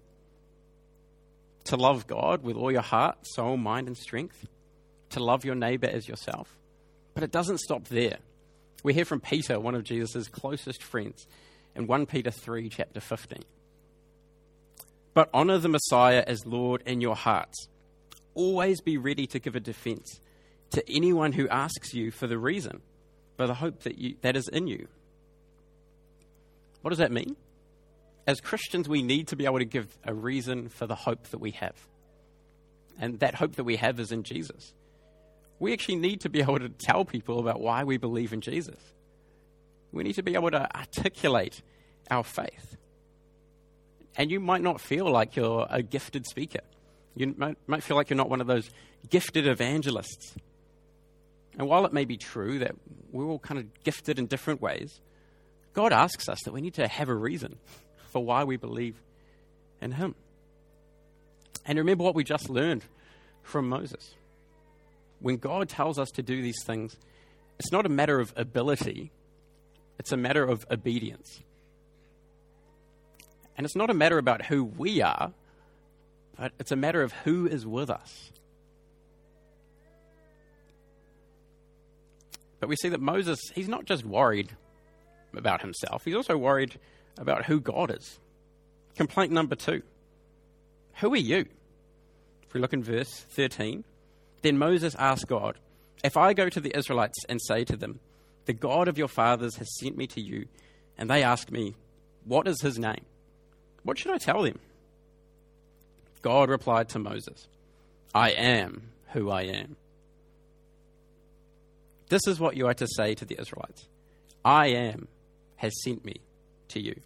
To 1.65 1.77
love 1.77 2.07
God 2.07 2.43
with 2.43 2.57
all 2.57 2.73
your 2.73 2.81
heart, 2.81 3.19
soul, 3.23 3.59
mind, 3.59 3.87
and 3.87 3.97
strength. 3.97 4.49
To 5.11 5.23
love 5.23 5.45
your 5.45 5.55
neighbor 5.55 5.87
as 5.87 6.09
yourself. 6.09 6.59
But 7.15 7.25
it 7.25 7.31
doesn't 7.31 7.61
stop 7.61 7.85
there. 7.89 8.17
We 8.83 8.95
hear 8.95 9.05
from 9.05 9.21
Peter, 9.21 9.61
one 9.61 9.75
of 9.75 9.85
Jesus' 9.85 10.29
closest 10.29 10.83
friends, 10.83 11.27
in 11.77 11.87
1 11.87 12.07
Peter 12.07 12.31
3, 12.31 12.71
chapter 12.71 13.01
15. 13.01 13.41
But 15.13 15.29
honor 15.35 15.59
the 15.59 15.69
Messiah 15.69 16.25
as 16.27 16.47
Lord 16.47 16.83
in 16.87 17.03
your 17.03 17.17
hearts. 17.17 17.69
Always 18.35 18.81
be 18.81 18.97
ready 18.97 19.27
to 19.27 19.39
give 19.39 19.55
a 19.55 19.61
defense 19.61 20.21
to 20.71 20.83
anyone 20.91 21.33
who 21.33 21.49
asks 21.49 21.93
you 21.93 22.11
for 22.11 22.27
the 22.27 22.39
reason, 22.39 22.81
for 23.37 23.47
the 23.47 23.55
hope 23.55 23.83
that, 23.83 23.99
you, 23.99 24.15
that 24.23 24.37
is 24.37 24.49
in 24.49 24.69
you. 24.69 24.89
What 26.81 26.91
does 26.91 26.99
that 26.99 27.13
mean? 27.13 27.37
As 28.31 28.41
Christians, 28.41 28.89
we 28.89 29.03
need 29.03 29.27
to 29.27 29.37
be 29.37 29.45
able 29.45 29.59
to 29.59 29.65
give 29.65 29.99
a 30.05 30.15
reason 30.15 30.69
for 30.69 30.87
the 30.87 30.95
hope 30.95 31.25
that 31.31 31.41
we 31.41 31.51
have. 31.51 31.75
And 32.97 33.19
that 33.19 33.35
hope 33.35 33.57
that 33.57 33.65
we 33.65 33.75
have 33.75 33.99
is 33.99 34.13
in 34.13 34.23
Jesus. 34.23 34.73
We 35.59 35.73
actually 35.73 35.97
need 35.97 36.21
to 36.21 36.29
be 36.29 36.41
able 36.41 36.61
to 36.61 36.69
tell 36.69 37.05
people 37.05 37.41
about 37.41 37.61
why 37.61 37.83
we 37.83 37.97
believe 37.97 38.33
in 38.33 38.41
Jesus. 38.41 38.79
We 39.91 40.05
need 40.05 40.13
to 40.13 40.23
be 40.23 40.35
able 40.35 40.53
to 40.53 40.77
articulate 40.77 41.61
our 42.09 42.23
faith. 42.23 42.77
And 44.15 44.31
you 44.31 44.39
might 44.39 44.63
not 44.63 44.81
feel 44.81 45.11
like 45.11 45.35
you're 45.35 45.67
a 45.69 45.83
gifted 45.83 46.25
speaker. 46.25 46.61
You 47.17 47.35
might, 47.37 47.59
might 47.67 47.83
feel 47.83 47.97
like 47.97 48.11
you're 48.11 48.17
not 48.17 48.31
one 48.31 48.41
of 48.41 48.47
those 48.47 48.71
gifted 49.09 49.49
evangelists. 49.49 50.37
And 51.59 51.67
while 51.67 51.85
it 51.85 51.93
may 51.93 52.05
be 52.05 52.17
true 52.17 52.61
that 52.61 52.77
we're 53.11 53.27
all 53.27 53.41
kind 53.41 53.59
of 53.59 53.83
gifted 53.83 54.21
in 54.21 54.27
different 54.27 54.63
ways, 54.63 55.01
God 55.73 55.93
asks 55.93 56.29
us 56.29 56.39
that 56.45 56.53
we 56.53 56.61
need 56.61 56.75
to 56.75 56.87
have 56.87 57.09
a 57.09 57.15
reason 57.17 57.59
for 58.11 58.25
why 58.25 58.45
we 58.45 58.57
believe 58.57 59.01
in 59.81 59.93
Him. 59.93 60.15
And 61.65 61.79
remember 61.79 62.05
what 62.05 62.15
we 62.15 62.25
just 62.25 62.51
learned 62.51 62.85
from 63.43 63.69
Moses. 63.69 64.15
When 65.21 65.37
God 65.37 65.69
tells 65.69 65.99
us 65.99 66.11
to 66.13 66.23
do 66.23 66.41
these 66.41 66.63
things, 66.65 66.97
it's 67.59 67.73
not 67.73 67.87
a 67.87 67.91
matter 67.91 68.21
of 68.21 68.33
ability, 68.37 69.11
it's 69.99 70.13
a 70.13 70.17
matter 70.17 70.45
of 70.45 70.65
obedience. 70.71 71.41
And 73.57 73.67
it's 73.67 73.77
not 73.77 73.91
a 73.91 73.95
matter 73.95 74.17
about 74.17 74.47
who 74.47 74.65
we 74.65 75.03
are, 75.03 75.33
but 76.39 76.53
it's 76.59 76.73
a 76.73 76.77
matter 76.77 77.03
of 77.03 77.13
who 77.13 77.47
is 77.47 77.67
with 77.67 77.91
us. 77.91 78.33
But 82.59 82.69
we 82.69 82.77
see 82.77 82.89
that 82.89 83.01
Moses, 83.01 83.39
he's 83.55 83.69
not 83.69 83.85
just 83.85 84.05
worried 84.05 84.51
about 85.37 85.61
himself, 85.61 86.05
he's 86.05 86.15
also 86.15 86.37
worried 86.37 86.79
about 87.19 87.47
who 87.47 87.61
God 87.61 87.91
is. 87.91 88.19
Complaint 88.97 89.33
number 89.33 89.55
two 89.55 89.83
Who 90.97 91.13
are 91.13 91.17
you? 91.17 91.47
If 92.43 92.55
we 92.55 92.61
look 92.61 92.73
in 92.73 92.83
verse 92.83 93.11
13, 93.31 93.85
then 94.43 94.59
Moses 94.59 94.97
asked 94.99 95.29
God, 95.29 95.57
If 96.03 96.17
I 96.17 96.33
go 96.33 96.49
to 96.49 96.61
the 96.61 96.77
Israelites 96.77 97.25
and 97.29 97.41
say 97.41 97.65
to 97.65 97.77
them, 97.77 98.01
The 98.47 98.53
God 98.53 98.89
of 98.89 98.99
your 98.99 99.09
fathers 99.09 99.57
has 99.57 99.79
sent 99.79 99.97
me 99.97 100.07
to 100.09 100.21
you, 100.21 100.47
and 100.99 101.09
they 101.09 101.23
ask 101.23 101.51
me, 101.51 101.75
What 102.25 102.49
is 102.49 102.61
his 102.61 102.79
name? 102.79 103.05
What 103.83 103.99
should 103.99 104.13
I 104.13 104.19
tell 104.19 104.43
them? 104.43 104.59
God 106.23 106.51
replied 106.51 106.89
to 106.91 106.99
Moses, 106.99 107.49
I 108.15 108.31
am 108.31 108.91
who 109.13 109.31
I 109.31 109.43
am. 109.43 109.77
This 112.09 112.27
is 112.27 112.41
what 112.41 112.57
you 112.57 112.67
are 112.67 112.75
to 112.75 112.89
say 112.97 113.15
to 113.15 113.25
the 113.25 113.41
Israelites 113.41 113.87
I 114.45 114.67
am 114.69 115.09
has 115.57 115.73
sent 115.83 116.05
me 116.05 116.17
to 116.71 116.81
you. 116.81 117.01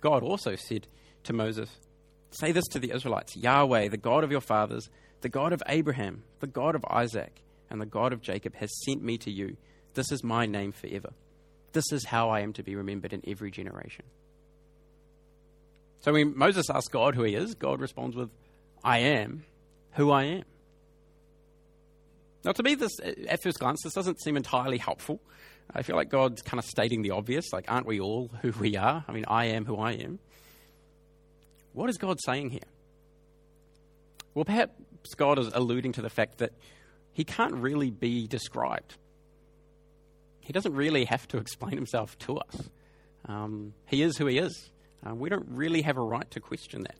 God 0.00 0.22
also 0.22 0.54
said 0.56 0.86
to 1.24 1.32
Moses, 1.32 1.68
Say 2.30 2.52
this 2.52 2.66
to 2.68 2.78
the 2.78 2.92
Israelites 2.92 3.36
Yahweh, 3.36 3.88
the 3.88 3.96
God 3.96 4.24
of 4.24 4.30
your 4.30 4.40
fathers, 4.40 4.88
the 5.20 5.28
God 5.28 5.52
of 5.52 5.62
Abraham, 5.66 6.22
the 6.40 6.46
God 6.46 6.74
of 6.74 6.84
Isaac, 6.88 7.42
and 7.70 7.80
the 7.80 7.86
God 7.86 8.12
of 8.12 8.22
Jacob 8.22 8.54
has 8.56 8.70
sent 8.84 9.02
me 9.02 9.18
to 9.18 9.30
you. 9.30 9.56
This 9.94 10.12
is 10.12 10.22
my 10.22 10.46
name 10.46 10.72
forever. 10.72 11.10
This 11.72 11.92
is 11.92 12.06
how 12.06 12.30
I 12.30 12.40
am 12.40 12.52
to 12.54 12.62
be 12.62 12.76
remembered 12.76 13.12
in 13.12 13.22
every 13.26 13.50
generation. 13.50 14.04
So 16.00 16.12
when 16.12 16.36
Moses 16.36 16.70
asks 16.70 16.88
God 16.88 17.14
who 17.14 17.24
he 17.24 17.34
is, 17.34 17.54
God 17.54 17.80
responds 17.80 18.16
with, 18.16 18.30
I 18.84 18.98
am 18.98 19.44
who 19.92 20.10
I 20.10 20.24
am. 20.24 20.44
Now, 22.44 22.52
to 22.52 22.62
me, 22.62 22.76
this 22.76 22.92
at 23.28 23.42
first 23.42 23.58
glance, 23.58 23.80
this 23.82 23.94
doesn't 23.94 24.22
seem 24.22 24.36
entirely 24.36 24.78
helpful. 24.78 25.20
I 25.74 25.82
feel 25.82 25.96
like 25.96 26.08
God's 26.08 26.42
kind 26.42 26.58
of 26.58 26.64
stating 26.64 27.02
the 27.02 27.10
obvious, 27.10 27.52
like, 27.52 27.66
aren't 27.68 27.86
we 27.86 28.00
all 28.00 28.30
who 28.42 28.52
we 28.52 28.76
are? 28.76 29.04
I 29.06 29.12
mean, 29.12 29.24
I 29.28 29.46
am 29.46 29.64
who 29.64 29.76
I 29.76 29.92
am. 29.92 30.18
What 31.72 31.90
is 31.90 31.98
God 31.98 32.18
saying 32.20 32.50
here? 32.50 32.60
Well, 34.34 34.44
perhaps 34.44 34.72
God 35.16 35.38
is 35.38 35.48
alluding 35.52 35.92
to 35.92 36.02
the 36.02 36.10
fact 36.10 36.38
that 36.38 36.52
he 37.12 37.24
can't 37.24 37.54
really 37.54 37.90
be 37.90 38.26
described. 38.26 38.96
He 40.40 40.52
doesn't 40.52 40.74
really 40.74 41.04
have 41.04 41.28
to 41.28 41.38
explain 41.38 41.72
himself 41.72 42.18
to 42.20 42.38
us. 42.38 42.70
Um, 43.26 43.74
he 43.86 44.02
is 44.02 44.16
who 44.16 44.26
he 44.26 44.38
is. 44.38 44.70
Uh, 45.06 45.14
we 45.14 45.28
don't 45.28 45.46
really 45.50 45.82
have 45.82 45.96
a 45.96 46.02
right 46.02 46.28
to 46.30 46.40
question 46.40 46.82
that. 46.82 46.96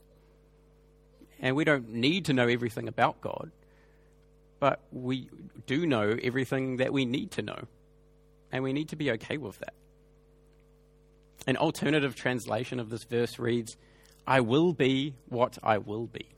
And 1.40 1.56
we 1.56 1.64
don't 1.64 1.88
need 1.90 2.26
to 2.26 2.32
know 2.32 2.48
everything 2.48 2.88
about 2.88 3.20
God, 3.20 3.50
but 4.58 4.80
we 4.90 5.30
do 5.66 5.86
know 5.86 6.16
everything 6.22 6.78
that 6.78 6.92
we 6.92 7.04
need 7.04 7.30
to 7.32 7.42
know. 7.42 7.66
And 8.50 8.64
we 8.64 8.72
need 8.72 8.88
to 8.90 8.96
be 8.96 9.10
okay 9.12 9.36
with 9.36 9.58
that. 9.58 9.74
An 11.46 11.56
alternative 11.56 12.14
translation 12.14 12.80
of 12.80 12.90
this 12.90 13.04
verse 13.04 13.38
reads, 13.38 13.76
I 14.26 14.40
will 14.40 14.72
be 14.72 15.14
what 15.28 15.58
I 15.62 15.78
will 15.78 16.06
be. 16.06 16.28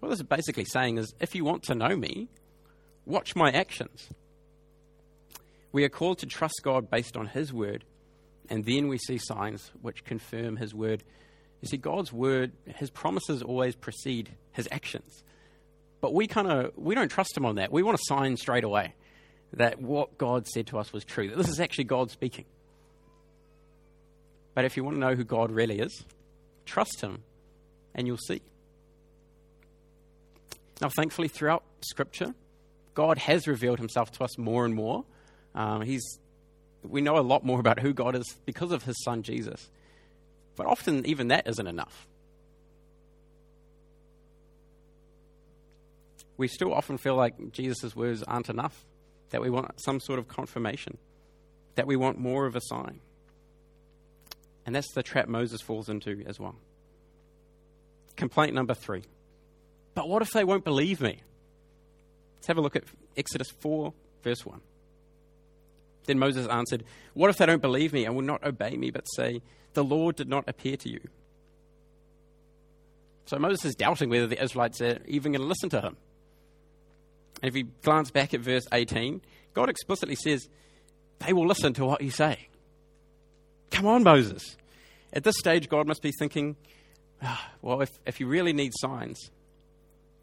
What 0.00 0.10
this 0.10 0.20
is 0.20 0.24
basically 0.26 0.64
saying 0.64 0.98
is 0.98 1.14
if 1.20 1.34
you 1.34 1.44
want 1.44 1.64
to 1.64 1.74
know 1.74 1.96
me, 1.96 2.28
watch 3.04 3.34
my 3.34 3.50
actions. 3.50 4.08
We 5.72 5.84
are 5.84 5.88
called 5.88 6.18
to 6.18 6.26
trust 6.26 6.60
God 6.62 6.90
based 6.90 7.16
on 7.16 7.26
His 7.26 7.52
word 7.52 7.84
and 8.50 8.64
then 8.64 8.88
we 8.88 8.98
see 8.98 9.18
signs 9.18 9.70
which 9.82 10.04
confirm 10.04 10.56
his 10.56 10.74
word. 10.74 11.04
You 11.60 11.68
see, 11.68 11.76
God's 11.76 12.12
word, 12.12 12.52
his 12.66 12.90
promises 12.90 13.42
always 13.42 13.74
precede 13.74 14.30
his 14.52 14.68
actions. 14.70 15.22
But 16.00 16.14
we 16.14 16.26
kind 16.26 16.50
of 16.50 16.72
we 16.76 16.94
don't 16.94 17.10
trust 17.10 17.36
him 17.36 17.44
on 17.44 17.56
that. 17.56 17.72
We 17.72 17.82
want 17.82 17.98
a 17.98 18.02
sign 18.04 18.36
straight 18.36 18.64
away 18.64 18.94
that 19.54 19.80
what 19.80 20.18
God 20.18 20.46
said 20.46 20.66
to 20.68 20.78
us 20.78 20.92
was 20.92 21.04
true. 21.04 21.28
That 21.28 21.36
this 21.36 21.48
is 21.48 21.60
actually 21.60 21.84
God 21.84 22.10
speaking. 22.10 22.44
But 24.54 24.64
if 24.64 24.76
you 24.76 24.84
want 24.84 24.96
to 24.96 25.00
know 25.00 25.14
who 25.14 25.24
God 25.24 25.50
really 25.50 25.78
is, 25.78 26.04
trust 26.66 27.00
him 27.00 27.22
and 27.94 28.06
you'll 28.06 28.18
see. 28.18 28.42
Now, 30.80 30.88
thankfully, 30.88 31.28
throughout 31.28 31.64
Scripture, 31.80 32.34
God 32.94 33.18
has 33.18 33.46
revealed 33.46 33.78
himself 33.78 34.10
to 34.12 34.24
us 34.24 34.38
more 34.38 34.64
and 34.64 34.74
more. 34.74 35.04
Um, 35.54 35.82
he's 35.82 36.02
we 36.82 37.00
know 37.00 37.18
a 37.18 37.20
lot 37.20 37.44
more 37.44 37.60
about 37.60 37.80
who 37.80 37.92
God 37.92 38.14
is 38.14 38.24
because 38.44 38.72
of 38.72 38.84
his 38.84 39.02
son 39.04 39.22
Jesus. 39.22 39.68
But 40.56 40.66
often, 40.66 41.06
even 41.06 41.28
that 41.28 41.46
isn't 41.46 41.66
enough. 41.66 42.06
We 46.36 46.48
still 46.48 46.72
often 46.72 46.98
feel 46.98 47.16
like 47.16 47.52
Jesus' 47.52 47.96
words 47.96 48.22
aren't 48.22 48.48
enough, 48.48 48.84
that 49.30 49.40
we 49.40 49.50
want 49.50 49.80
some 49.80 50.00
sort 50.00 50.18
of 50.18 50.28
confirmation, 50.28 50.98
that 51.74 51.86
we 51.86 51.96
want 51.96 52.18
more 52.18 52.46
of 52.46 52.56
a 52.56 52.60
sign. 52.60 53.00
And 54.66 54.74
that's 54.74 54.92
the 54.92 55.02
trap 55.02 55.28
Moses 55.28 55.60
falls 55.60 55.88
into 55.88 56.22
as 56.26 56.38
well. 56.38 56.56
Complaint 58.16 58.54
number 58.54 58.74
three. 58.74 59.02
But 59.94 60.08
what 60.08 60.22
if 60.22 60.30
they 60.30 60.44
won't 60.44 60.64
believe 60.64 61.00
me? 61.00 61.22
Let's 62.36 62.46
have 62.48 62.58
a 62.58 62.60
look 62.60 62.76
at 62.76 62.84
Exodus 63.16 63.48
4, 63.60 63.92
verse 64.22 64.44
1. 64.44 64.60
Then 66.04 66.18
Moses 66.18 66.46
answered, 66.46 66.84
What 67.14 67.30
if 67.30 67.36
they 67.36 67.46
don't 67.46 67.62
believe 67.62 67.92
me 67.92 68.04
and 68.04 68.14
will 68.14 68.22
not 68.22 68.44
obey 68.44 68.76
me, 68.76 68.90
but 68.90 69.04
say, 69.04 69.42
The 69.74 69.84
Lord 69.84 70.16
did 70.16 70.28
not 70.28 70.44
appear 70.48 70.76
to 70.78 70.88
you? 70.88 71.00
So 73.26 73.38
Moses 73.38 73.66
is 73.66 73.74
doubting 73.74 74.08
whether 74.08 74.26
the 74.26 74.42
Israelites 74.42 74.80
are 74.80 75.00
even 75.06 75.32
going 75.32 75.42
to 75.42 75.48
listen 75.48 75.68
to 75.70 75.80
him. 75.82 75.96
If 77.42 77.56
you 77.56 77.68
glance 77.82 78.10
back 78.10 78.34
at 78.34 78.40
verse 78.40 78.66
18, 78.72 79.20
God 79.54 79.68
explicitly 79.68 80.16
says, 80.16 80.48
They 81.20 81.32
will 81.32 81.46
listen 81.46 81.74
to 81.74 81.84
what 81.84 82.00
you 82.00 82.10
say. 82.10 82.48
Come 83.70 83.86
on, 83.86 84.02
Moses. 84.02 84.56
At 85.12 85.24
this 85.24 85.36
stage, 85.38 85.68
God 85.68 85.86
must 85.86 86.02
be 86.02 86.12
thinking, 86.18 86.56
oh, 87.22 87.40
Well, 87.62 87.80
if, 87.80 87.90
if 88.06 88.20
you 88.20 88.26
really 88.26 88.52
need 88.52 88.72
signs, 88.80 89.30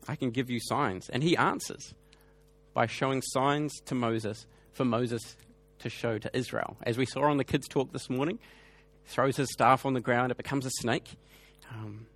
I 0.08 0.16
can 0.16 0.32
give 0.32 0.50
you 0.50 0.60
signs. 0.62 1.10
And 1.10 1.24
he 1.24 1.36
answers 1.38 1.94
by 2.74 2.86
showing 2.86 3.22
signs 3.22 3.74
to 3.86 3.96
Moses 3.96 4.46
for 4.74 4.86
Moses 4.86 5.36
to 5.80 5.90
show 5.90 6.18
to 6.18 6.38
Israel. 6.38 6.78
As 6.84 6.98
we 6.98 7.06
saw 7.06 7.30
on 7.30 7.38
the 7.38 7.44
kids' 7.44 7.68
talk 7.68 7.92
this 7.92 8.10
morning, 8.10 8.40
throws 9.08 9.38
his 9.38 9.52
staff 9.52 9.86
on 9.86 9.94
the 9.94 10.02
ground, 10.02 10.32
it 10.32 10.38
becomes 10.38 10.66
a 10.66 10.72
snake. 10.72 11.16
Um, 11.72 12.08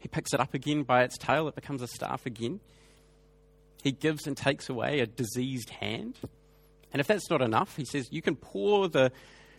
he 0.00 0.08
picks 0.08 0.32
it 0.32 0.40
up 0.40 0.54
again 0.54 0.82
by 0.82 1.02
its 1.02 1.18
tail, 1.18 1.48
it 1.48 1.54
becomes 1.54 1.82
a 1.82 1.86
staff 1.86 2.26
again. 2.26 2.60
He 3.82 3.92
gives 3.92 4.26
and 4.26 4.36
takes 4.36 4.68
away 4.68 5.00
a 5.00 5.06
diseased 5.06 5.70
hand. 5.70 6.16
And 6.92 7.00
if 7.00 7.06
that's 7.06 7.30
not 7.30 7.40
enough, 7.40 7.76
he 7.76 7.84
says, 7.84 8.08
You 8.10 8.22
can 8.22 8.36
pour 8.36 8.88
the 8.88 9.12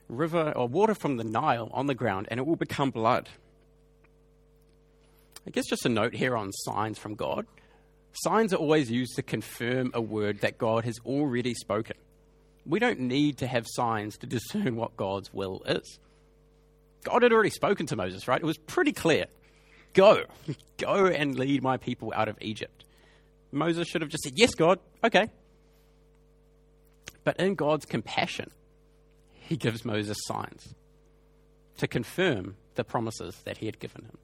river 0.10 0.52
or 0.56 0.68
water 0.68 0.94
from 0.94 1.18
the 1.18 1.24
Nile 1.24 1.70
on 1.74 1.88
the 1.88 1.96
ground 1.96 2.28
and 2.30 2.40
it 2.40 2.46
will 2.46 2.56
become 2.56 2.92
blood. 2.92 3.30
I 5.48 5.50
guess 5.50 5.66
just 5.68 5.86
a 5.86 5.90
note 5.90 6.14
here 6.14 6.36
on 6.36 6.52
signs 6.52 7.00
from 7.00 7.16
God. 7.16 7.48
Signs 8.14 8.54
are 8.54 8.58
always 8.58 8.92
used 8.92 9.16
to 9.16 9.24
confirm 9.24 9.92
a 9.94 10.02
word 10.02 10.42
that 10.42 10.58
God 10.58 10.84
has 10.84 11.00
already 11.06 11.54
spoken. 11.54 11.96
We 12.66 12.78
don't 12.78 13.00
need 13.00 13.38
to 13.40 13.48
have 13.48 13.66
signs 13.68 14.18
to 14.18 14.28
discern 14.28 14.76
what 14.76 14.98
God's 14.98 15.34
will 15.34 15.64
is. 15.66 16.00
God 17.04 17.24
had 17.24 17.34
already 17.34 17.50
spoken 17.50 17.88
to 17.88 17.96
Moses, 17.96 18.28
right? 18.28 18.40
It 18.40 18.46
was 18.46 18.58
pretty 18.58 18.92
clear. 18.92 19.26
Go, 19.94 20.26
go 20.78 21.08
and 21.08 21.38
lead 21.38 21.64
my 21.64 21.78
people 21.78 22.14
out 22.16 22.28
of 22.28 22.38
Egypt. 22.42 22.84
Moses 23.52 23.88
should 23.88 24.02
have 24.02 24.10
just 24.10 24.24
said, 24.24 24.34
Yes, 24.36 24.54
God, 24.56 24.80
okay. 25.04 25.30
But 27.24 27.40
in 27.40 27.56
God's 27.56 27.86
compassion, 27.86 28.50
he 29.32 29.58
gives 29.58 29.86
Moses 29.86 30.18
signs 30.26 30.74
to 31.78 31.88
confirm 31.88 32.56
the 32.76 32.84
promises 32.84 33.36
that 33.44 33.58
he 33.58 33.66
had 33.66 33.80
given 33.80 34.06
him. 34.06 34.18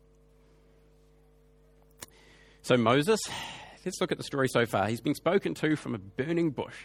So, 2.62 2.76
Moses, 2.76 3.20
let's 3.86 4.02
look 4.02 4.12
at 4.12 4.18
the 4.18 4.24
story 4.24 4.48
so 4.48 4.66
far. 4.66 4.88
He's 4.88 5.02
been 5.02 5.16
spoken 5.16 5.54
to 5.56 5.76
from 5.76 5.96
a 5.96 6.00
burning 6.00 6.52
bush. 6.52 6.76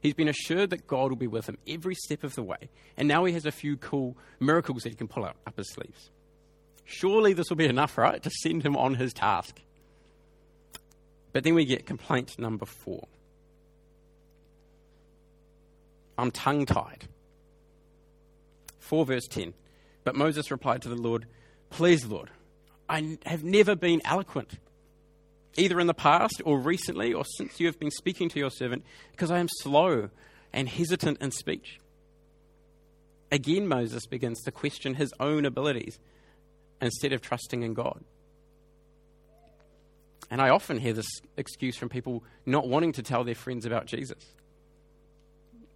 He's 0.00 0.14
been 0.14 0.28
assured 0.28 0.70
that 0.70 0.86
God 0.86 1.10
will 1.10 1.16
be 1.16 1.26
with 1.26 1.48
him 1.48 1.58
every 1.68 1.94
step 1.94 2.24
of 2.24 2.34
the 2.34 2.42
way. 2.42 2.70
And 2.96 3.06
now 3.06 3.24
he 3.24 3.34
has 3.34 3.44
a 3.44 3.52
few 3.52 3.76
cool 3.76 4.16
miracles 4.40 4.82
that 4.82 4.88
he 4.88 4.94
can 4.96 5.08
pull 5.08 5.24
out 5.24 5.36
up 5.46 5.56
his 5.56 5.70
sleeves. 5.72 6.10
Surely 6.84 7.32
this 7.32 7.50
will 7.50 7.56
be 7.56 7.66
enough, 7.66 7.96
right, 7.98 8.22
to 8.22 8.30
send 8.42 8.64
him 8.64 8.76
on 8.76 8.94
his 8.94 9.12
task. 9.12 9.60
But 11.32 11.44
then 11.44 11.54
we 11.54 11.64
get 11.64 11.86
complaint 11.86 12.38
number 12.38 12.66
four. 12.66 13.06
I'm 16.18 16.30
tongue 16.30 16.66
tied. 16.66 17.08
4 18.78 19.06
verse 19.06 19.26
10. 19.28 19.54
But 20.04 20.16
Moses 20.16 20.50
replied 20.50 20.82
to 20.82 20.88
the 20.88 20.96
Lord, 20.96 21.26
Please, 21.70 22.04
Lord, 22.04 22.30
I 22.88 23.18
have 23.24 23.44
never 23.44 23.76
been 23.76 24.02
eloquent, 24.04 24.58
either 25.56 25.78
in 25.78 25.86
the 25.86 25.94
past 25.94 26.42
or 26.44 26.58
recently 26.58 27.14
or 27.14 27.24
since 27.24 27.60
you 27.60 27.66
have 27.66 27.78
been 27.78 27.92
speaking 27.92 28.28
to 28.30 28.38
your 28.38 28.50
servant, 28.50 28.84
because 29.12 29.30
I 29.30 29.38
am 29.38 29.48
slow 29.60 30.10
and 30.52 30.68
hesitant 30.68 31.22
in 31.22 31.30
speech. 31.30 31.78
Again, 33.30 33.68
Moses 33.68 34.06
begins 34.06 34.42
to 34.42 34.50
question 34.50 34.94
his 34.94 35.14
own 35.20 35.46
abilities 35.46 36.00
instead 36.82 37.12
of 37.12 37.20
trusting 37.20 37.62
in 37.62 37.74
God. 37.74 38.02
And 40.30 40.40
I 40.40 40.50
often 40.50 40.78
hear 40.78 40.92
this 40.92 41.08
excuse 41.36 41.76
from 41.76 41.88
people 41.88 42.22
not 42.46 42.68
wanting 42.68 42.92
to 42.92 43.02
tell 43.02 43.24
their 43.24 43.34
friends 43.34 43.66
about 43.66 43.86
Jesus, 43.86 44.24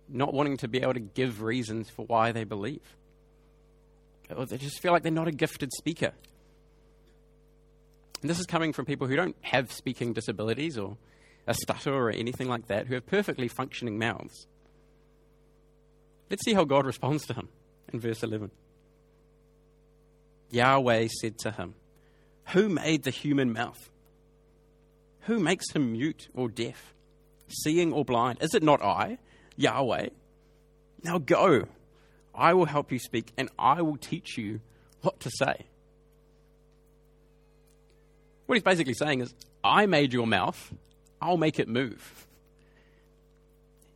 not 0.09 0.33
wanting 0.33 0.59
to 0.59 0.69
be 0.69 0.81
able 0.81 0.95
to 0.95 1.01
give 1.01 1.43
reasons 1.43 1.90
for 1.90 2.07
why 2.07 2.31
they 2.31 2.45
believe. 2.45 2.97
Or 4.35 4.47
they 4.47 4.57
just 4.57 4.81
feel 4.81 4.93
like 4.93 5.03
they're 5.03 5.12
not 5.12 5.29
a 5.29 5.33
gifted 5.33 5.73
speaker. 5.73 6.12
And 8.23 8.31
this 8.31 8.38
is 8.38 8.47
coming 8.47 8.73
from 8.73 8.87
people 8.87 9.07
who 9.07 9.17
don't 9.17 9.37
have 9.43 9.73
speaking 9.73 10.12
disabilities 10.12 10.79
or 10.79 10.97
a 11.47 11.55
stutter 11.55 11.93
or 11.93 12.11
anything 12.11 12.49
like 12.49 12.69
that, 12.69 12.87
who 12.87 12.95
have 12.95 13.07
perfectly 13.07 13.49
functioning 13.49 13.99
mouths. 13.99 14.47
Let's 16.31 16.45
see 16.45 16.55
how 16.55 16.64
God 16.64 16.87
responds 16.87 17.27
to 17.27 17.35
him 17.35 17.49
in 17.93 18.01
verse 18.01 18.23
11. 18.23 18.51
Yahweh 20.51 21.09
said 21.21 21.38
to 21.40 21.51
him, 21.51 21.75
Who 22.53 22.69
made 22.69 23.03
the 23.03 23.11
human 23.11 23.53
mouth? 23.53 23.90
Who 25.27 25.39
makes 25.39 25.71
him 25.71 25.93
mute 25.93 26.29
or 26.35 26.49
deaf, 26.49 26.95
seeing 27.49 27.93
or 27.93 28.05
blind? 28.05 28.39
Is 28.43 28.55
it 28.55 28.63
not 28.63 28.83
I, 28.83 29.19
Yahweh? 29.57 30.09
Now 31.03 31.19
go. 31.19 31.65
I 32.35 32.55
will 32.55 32.67
help 32.67 32.91
you 32.93 32.99
speak, 32.99 33.33
and 33.37 33.49
I 33.59 33.83
will 33.83 33.97
teach 33.97 34.37
you 34.37 34.61
what 35.03 35.21
to 35.21 35.31
say. 35.31 35.67
What 38.47 38.57
he's 38.57 38.63
basically 38.63 38.95
saying 38.95 39.21
is, 39.21 39.35
I 39.63 39.87
made 39.87 40.13
your 40.13 40.27
mouth, 40.27 40.73
I'll 41.23 41.39
make 41.39 41.59
it 41.59 41.69
move. 41.69 42.27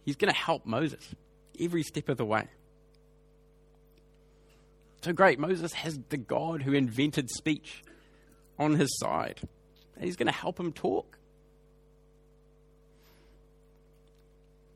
He's 0.04 0.16
going 0.16 0.32
to 0.32 0.38
help 0.38 0.64
Moses 0.64 1.14
every 1.60 1.82
step 1.82 2.08
of 2.08 2.16
the 2.16 2.24
way. 2.24 2.46
So 5.02 5.12
great, 5.12 5.38
Moses 5.38 5.74
has 5.74 5.98
the 6.08 6.16
God 6.16 6.62
who 6.62 6.72
invented 6.72 7.28
speech 7.30 7.82
on 8.58 8.76
his 8.76 8.88
side. 8.98 9.40
And 9.94 10.04
he's 10.04 10.16
going 10.16 10.28
to 10.28 10.32
help 10.32 10.58
him 10.58 10.72
talk. 10.72 11.17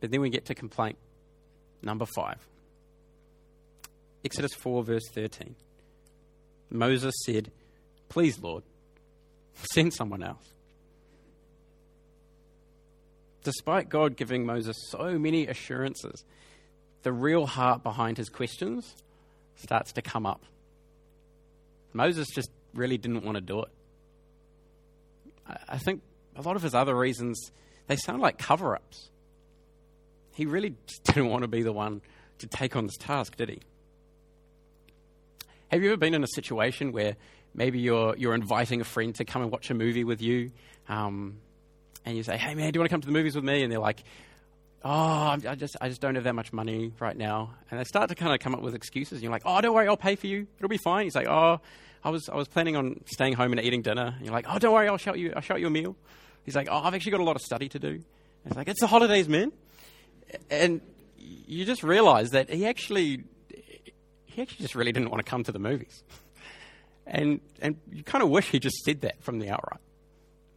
But 0.03 0.11
then 0.11 0.21
we 0.21 0.31
get 0.31 0.47
to 0.47 0.55
complaint 0.57 0.99
number 1.81 2.07
five. 2.17 2.38
Exodus 4.25 4.53
4, 4.53 4.83
verse 4.83 5.09
13. 5.15 5.55
Moses 6.71 7.15
said, 7.25 7.53
Please, 8.09 8.37
Lord, 8.41 8.65
send 9.73 9.95
someone 9.95 10.25
else. 10.25 10.45
Despite 13.45 13.88
God 13.88 14.17
giving 14.17 14.45
Moses 14.45 14.77
so 14.91 15.21
many 15.21 15.47
assurances, 15.47 16.25
the 17.05 17.12
real 17.12 17.47
heart 17.47 17.85
behind 17.85 18.19
his 18.19 18.29
questions 18.29 18.97
starts 19.55 19.93
to 19.93 20.03
come 20.03 20.27
up. 20.27 20.43
Moses 21.93 22.27
just 22.35 22.51
really 22.75 22.99
didn't 22.99 23.23
want 23.25 23.37
to 23.37 23.41
do 23.41 23.62
it. 23.62 23.69
I 25.69 25.79
think 25.79 26.03
a 26.35 26.43
lot 26.43 26.57
of 26.57 26.62
his 26.62 26.75
other 26.75 26.97
reasons, 26.97 27.53
they 27.87 27.95
sound 27.95 28.21
like 28.21 28.37
cover 28.37 28.75
ups. 28.75 29.11
He 30.33 30.47
really 30.47 30.75
didn't 31.05 31.29
want 31.29 31.42
to 31.42 31.49
be 31.49 31.62
the 31.62 31.73
one 31.73 32.03
to 32.38 32.47
take 32.47 32.77
on 32.77 32.87
this 32.87 32.97
task, 32.97 33.37
did 33.37 33.49
he? 33.49 33.61
Have 35.68 35.83
you 35.83 35.88
ever 35.88 35.97
been 35.97 36.14
in 36.14 36.23
a 36.23 36.29
situation 36.29 36.92
where 36.92 37.16
maybe 37.55 37.79
you're, 37.79 38.14
you're 38.16 38.35
inviting 38.35 38.81
a 38.81 38.85
friend 38.85 39.14
to 39.14 39.25
come 39.25 39.42
and 39.42 39.51
watch 39.51 39.71
a 39.71 39.75
movie 39.75 40.05
with 40.05 40.21
you, 40.21 40.51
um, 40.88 41.38
and 42.05 42.16
you 42.16 42.23
say, 42.23 42.37
hey 42.37 42.55
man, 42.55 42.73
do 42.73 42.77
you 42.77 42.81
want 42.81 42.90
to 42.90 42.95
come 42.95 43.01
to 43.01 43.07
the 43.07 43.12
movies 43.12 43.35
with 43.35 43.45
me? 43.45 43.62
And 43.62 43.73
they're 43.73 43.79
like, 43.79 44.03
oh, 44.85 44.90
I 44.90 45.55
just, 45.55 45.77
I 45.81 45.88
just 45.88 46.01
don't 46.01 46.14
have 46.16 46.25
that 46.25 46.35
much 46.35 46.53
money 46.53 46.92
right 46.99 47.16
now. 47.16 47.55
And 47.71 47.79
they 47.79 47.85
start 47.85 48.09
to 48.09 48.14
kind 48.14 48.35
of 48.35 48.40
come 48.40 48.55
up 48.55 48.61
with 48.61 48.75
excuses. 48.75 49.12
And 49.12 49.23
you're 49.23 49.33
like, 49.33 49.42
oh, 49.45 49.61
don't 49.61 49.75
worry, 49.75 49.88
I'll 49.88 49.97
pay 49.97 50.16
for 50.16 50.27
you. 50.27 50.47
It'll 50.59 50.68
be 50.68 50.79
fine. 50.79 51.05
He's 51.05 51.14
like, 51.14 51.29
oh, 51.29 51.61
I 52.05 52.11
was, 52.11 52.29
I 52.29 52.35
was 52.35 52.49
planning 52.49 52.77
on 52.77 53.01
staying 53.07 53.35
home 53.35 53.53
and 53.53 53.61
eating 53.61 53.83
dinner. 53.83 54.14
And 54.16 54.25
you're 54.25 54.35
like, 54.35 54.47
oh, 54.49 54.59
don't 54.59 54.73
worry, 54.73 54.88
I'll 54.88 54.97
shout 54.97 55.18
you, 55.18 55.33
I'll 55.35 55.42
shout 55.42 55.61
you 55.61 55.68
a 55.68 55.71
meal. 55.71 55.97
He's 56.45 56.57
like, 56.57 56.68
oh, 56.71 56.79
I've 56.79 56.95
actually 56.95 57.12
got 57.12 57.21
a 57.21 57.25
lot 57.25 57.37
of 57.37 57.42
study 57.42 57.68
to 57.68 57.79
do. 57.79 57.88
And 57.88 58.03
it's 58.47 58.57
like, 58.57 58.68
it's 58.68 58.81
the 58.81 58.88
holidays, 58.88 59.29
man. 59.29 59.53
And 60.51 60.81
you 61.18 61.64
just 61.64 61.83
realize 61.83 62.31
that 62.31 62.51
he 62.51 62.66
actually 62.66 63.25
he 64.33 64.42
actually 64.42 64.62
just 64.62 64.75
really 64.75 64.92
didn't 64.92 65.11
want 65.11 65.25
to 65.25 65.31
come 65.31 65.45
to 65.45 65.53
the 65.53 65.59
movies. 65.59 66.03
And, 67.07 67.40
and 67.61 67.77
you 67.90 68.03
kind 68.03 68.23
of 68.23 68.31
wish 68.31 68.51
he 68.51 68.59
just 68.59 68.83
said 68.85 69.03
that 69.03 69.23
from 69.23 69.38
the 69.38 69.51
outright. 69.51 69.81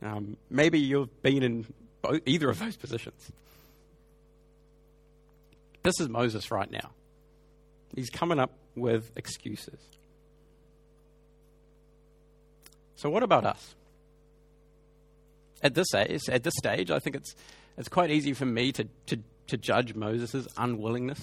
Um, 0.02 0.38
maybe 0.50 0.80
you've 0.80 1.22
been 1.22 1.44
in 1.44 1.66
both, 2.02 2.22
either 2.26 2.50
of 2.50 2.60
those 2.60 2.78
positions. 2.78 3.32
This 5.84 6.00
is 6.00 6.10
Moses 6.10 6.52
right 6.52 6.70
now. 6.70 6.92
He's 7.96 8.10
coming 8.10 8.40
up 8.40 8.52
with 8.76 9.12
excuses. 9.16 9.80
So, 12.96 13.10
what 13.10 13.24
about 13.24 13.46
us? 13.46 13.76
At 15.62 15.74
this 15.74 15.94
age, 15.96 16.30
at 16.30 16.44
this 16.44 16.54
stage, 16.58 16.92
I 16.92 17.00
think 17.00 17.16
it's 17.16 17.36
it's 17.78 17.90
quite 17.90 18.12
easy 18.12 18.34
for 18.34 18.46
me 18.46 18.72
to 18.74 18.88
to, 19.08 19.20
to 19.48 19.58
judge 19.58 19.96
Moses' 19.96 20.48
unwillingness 20.58 21.20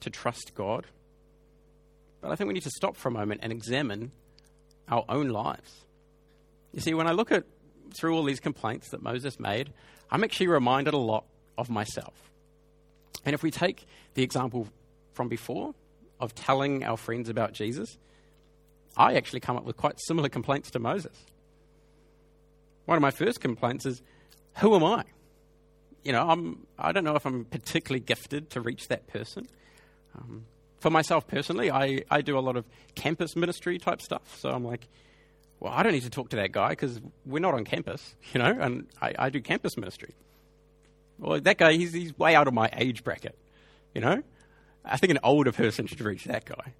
to 0.00 0.10
trust 0.10 0.52
God 0.54 0.86
But 2.20 2.32
I 2.32 2.36
think 2.36 2.48
we 2.48 2.54
need 2.54 2.62
to 2.62 2.70
stop 2.70 2.96
for 2.96 3.08
a 3.08 3.12
moment 3.12 3.40
and 3.42 3.52
examine 3.52 4.10
our 4.88 5.04
own 5.10 5.28
lives. 5.28 5.84
You 6.72 6.80
see, 6.80 6.94
when 6.94 7.06
I 7.06 7.12
look 7.12 7.30
at 7.30 7.44
through 7.94 8.16
all 8.16 8.24
these 8.24 8.40
complaints 8.40 8.88
that 8.90 9.02
Moses 9.02 9.38
made, 9.38 9.70
I'm 10.10 10.24
actually 10.24 10.48
reminded 10.48 10.94
a 10.94 10.98
lot 10.98 11.24
of 11.58 11.68
myself. 11.68 12.14
And 13.26 13.34
if 13.34 13.42
we 13.42 13.50
take 13.50 13.86
the 14.14 14.22
example 14.22 14.68
from 15.12 15.28
before 15.28 15.74
of 16.18 16.34
telling 16.34 16.82
our 16.82 16.96
friends 16.96 17.28
about 17.28 17.52
Jesus, 17.52 17.98
I 18.96 19.14
actually 19.14 19.40
come 19.40 19.58
up 19.58 19.64
with 19.64 19.76
quite 19.76 20.00
similar 20.00 20.30
complaints 20.30 20.70
to 20.70 20.78
Moses. 20.78 21.16
One 22.86 22.96
of 22.96 23.02
my 23.02 23.10
first 23.10 23.40
complaints 23.40 23.84
is, 23.84 24.00
Who 24.60 24.74
am 24.74 24.84
I? 24.84 25.04
You 26.04 26.12
know, 26.12 26.28
I'm, 26.28 26.66
I 26.78 26.92
don't 26.92 27.04
know 27.04 27.16
if 27.16 27.24
I'm 27.26 27.44
particularly 27.46 28.00
gifted 28.00 28.50
to 28.50 28.60
reach 28.60 28.88
that 28.88 29.06
person. 29.06 29.46
Um, 30.16 30.44
for 30.78 30.90
myself 30.90 31.26
personally, 31.26 31.70
I, 31.70 32.02
I 32.10 32.20
do 32.20 32.38
a 32.38 32.40
lot 32.40 32.56
of 32.56 32.66
campus 32.94 33.34
ministry 33.34 33.78
type 33.78 34.02
stuff. 34.02 34.38
So 34.38 34.50
I'm 34.50 34.64
like, 34.64 34.86
well, 35.60 35.72
I 35.72 35.82
don't 35.82 35.92
need 35.92 36.02
to 36.02 36.10
talk 36.10 36.28
to 36.30 36.36
that 36.36 36.52
guy 36.52 36.70
because 36.70 37.00
we're 37.24 37.38
not 37.38 37.54
on 37.54 37.64
campus, 37.64 38.14
you 38.34 38.38
know, 38.38 38.54
and 38.60 38.86
I, 39.00 39.14
I 39.18 39.30
do 39.30 39.40
campus 39.40 39.76
ministry. 39.78 40.14
Well, 41.18 41.40
that 41.40 41.58
guy, 41.58 41.72
he's, 41.72 41.92
he's 41.92 42.16
way 42.18 42.34
out 42.34 42.48
of 42.48 42.54
my 42.54 42.68
age 42.74 43.02
bracket, 43.02 43.38
you 43.94 44.00
know? 44.00 44.22
I 44.84 44.98
think 44.98 45.10
an 45.10 45.20
older 45.22 45.52
person 45.52 45.86
should 45.86 46.00
reach 46.02 46.24
that 46.24 46.44
guy. 46.44 46.74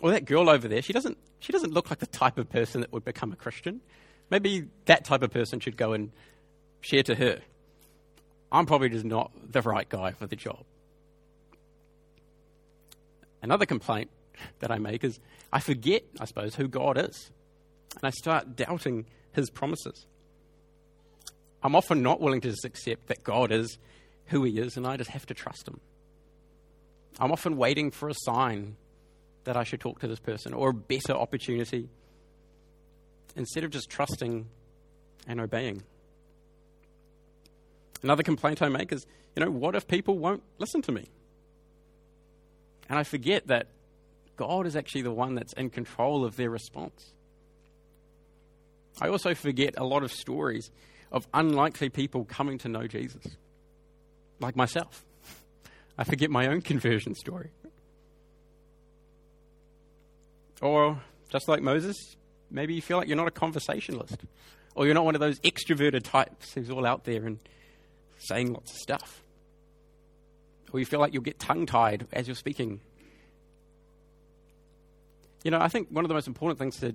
Or 0.00 0.12
that 0.12 0.24
girl 0.24 0.48
over 0.48 0.68
there, 0.68 0.82
she 0.82 0.92
doesn't, 0.92 1.18
she 1.40 1.52
doesn't 1.52 1.72
look 1.72 1.90
like 1.90 1.98
the 1.98 2.06
type 2.06 2.38
of 2.38 2.48
person 2.48 2.80
that 2.82 2.92
would 2.92 3.04
become 3.04 3.32
a 3.32 3.36
Christian. 3.36 3.80
Maybe 4.30 4.66
that 4.84 5.04
type 5.04 5.22
of 5.22 5.32
person 5.32 5.58
should 5.58 5.76
go 5.76 5.92
and 5.92 6.12
share 6.80 7.02
to 7.02 7.14
her. 7.16 7.40
I'm 8.52 8.66
probably 8.66 8.90
just 8.90 9.06
not 9.06 9.32
the 9.50 9.62
right 9.62 9.88
guy 9.88 10.12
for 10.12 10.26
the 10.26 10.36
job. 10.36 10.62
Another 13.40 13.64
complaint 13.64 14.10
that 14.60 14.70
I 14.70 14.78
make 14.78 15.02
is 15.02 15.18
I 15.52 15.58
forget, 15.58 16.02
I 16.20 16.26
suppose, 16.26 16.54
who 16.54 16.68
God 16.68 16.98
is. 16.98 17.30
And 17.96 18.04
I 18.04 18.10
start 18.10 18.54
doubting 18.54 19.06
his 19.32 19.50
promises. 19.50 20.06
I'm 21.62 21.74
often 21.74 22.02
not 22.02 22.20
willing 22.20 22.42
to 22.42 22.50
just 22.50 22.64
accept 22.64 23.06
that 23.06 23.24
God 23.24 23.50
is 23.50 23.78
who 24.26 24.44
he 24.44 24.58
is 24.58 24.76
and 24.76 24.86
I 24.86 24.96
just 24.96 25.10
have 25.10 25.26
to 25.26 25.34
trust 25.34 25.66
him. 25.66 25.80
I'm 27.18 27.32
often 27.32 27.56
waiting 27.56 27.90
for 27.90 28.08
a 28.08 28.14
sign 28.24 28.76
that 29.44 29.56
I 29.56 29.64
should 29.64 29.80
talk 29.80 30.00
to 30.00 30.08
this 30.08 30.20
person 30.20 30.52
or 30.52 30.70
a 30.70 30.74
better 30.74 31.12
opportunity 31.12 31.88
instead 33.34 33.64
of 33.64 33.70
just 33.70 33.88
trusting 33.88 34.46
and 35.26 35.40
obeying. 35.40 35.82
Another 38.02 38.22
complaint 38.22 38.62
I 38.62 38.68
make 38.68 38.92
is, 38.92 39.06
you 39.36 39.44
know, 39.44 39.50
what 39.50 39.74
if 39.74 39.86
people 39.86 40.18
won't 40.18 40.42
listen 40.58 40.82
to 40.82 40.92
me? 40.92 41.06
And 42.88 42.98
I 42.98 43.04
forget 43.04 43.46
that 43.46 43.68
God 44.36 44.66
is 44.66 44.76
actually 44.76 45.02
the 45.02 45.12
one 45.12 45.34
that's 45.34 45.52
in 45.52 45.70
control 45.70 46.24
of 46.24 46.36
their 46.36 46.50
response. 46.50 47.12
I 49.00 49.08
also 49.08 49.34
forget 49.34 49.74
a 49.76 49.84
lot 49.84 50.02
of 50.02 50.12
stories 50.12 50.70
of 51.10 51.26
unlikely 51.32 51.90
people 51.90 52.24
coming 52.24 52.58
to 52.58 52.68
know 52.68 52.86
Jesus, 52.86 53.24
like 54.40 54.56
myself. 54.56 55.04
I 55.96 56.04
forget 56.04 56.30
my 56.30 56.48
own 56.48 56.62
conversion 56.62 57.14
story. 57.14 57.50
Or, 60.60 61.00
just 61.30 61.48
like 61.48 61.62
Moses, 61.62 61.96
maybe 62.50 62.74
you 62.74 62.82
feel 62.82 62.96
like 62.96 63.08
you're 63.08 63.16
not 63.16 63.28
a 63.28 63.32
conversationalist, 63.32 64.16
or 64.74 64.86
you're 64.86 64.94
not 64.94 65.04
one 65.04 65.14
of 65.14 65.20
those 65.20 65.38
extroverted 65.40 66.02
types 66.02 66.52
who's 66.54 66.70
all 66.70 66.86
out 66.86 67.04
there 67.04 67.24
and 67.26 67.38
saying 68.26 68.52
lots 68.52 68.72
of 68.72 68.78
stuff. 68.78 69.22
Or 70.72 70.80
you 70.80 70.86
feel 70.86 71.00
like 71.00 71.12
you'll 71.12 71.22
get 71.22 71.38
tongue 71.38 71.66
tied 71.66 72.06
as 72.12 72.26
you're 72.26 72.34
speaking. 72.34 72.80
You 75.44 75.50
know, 75.50 75.60
I 75.60 75.68
think 75.68 75.88
one 75.90 76.04
of 76.04 76.08
the 76.08 76.14
most 76.14 76.26
important 76.26 76.58
things 76.58 76.78
to, 76.80 76.94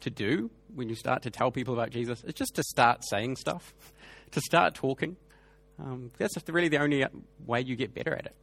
to 0.00 0.10
do 0.10 0.50
when 0.74 0.88
you 0.88 0.94
start 0.94 1.22
to 1.22 1.30
tell 1.30 1.50
people 1.50 1.74
about 1.74 1.90
Jesus 1.90 2.24
is 2.24 2.34
just 2.34 2.54
to 2.56 2.62
start 2.62 3.04
saying 3.04 3.36
stuff, 3.36 3.74
to 4.30 4.40
start 4.40 4.74
talking. 4.74 5.16
Um, 5.78 6.10
that's 6.16 6.34
really 6.48 6.68
the 6.68 6.78
only 6.78 7.04
way 7.44 7.60
you 7.60 7.76
get 7.76 7.94
better 7.94 8.14
at 8.14 8.26
it. 8.26 8.34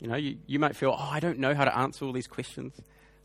You 0.00 0.08
know, 0.08 0.16
you, 0.16 0.36
you 0.46 0.58
might 0.58 0.76
feel, 0.76 0.94
oh, 0.98 1.08
I 1.10 1.20
don't 1.20 1.38
know 1.38 1.54
how 1.54 1.64
to 1.64 1.76
answer 1.76 2.04
all 2.04 2.12
these 2.12 2.26
questions. 2.26 2.74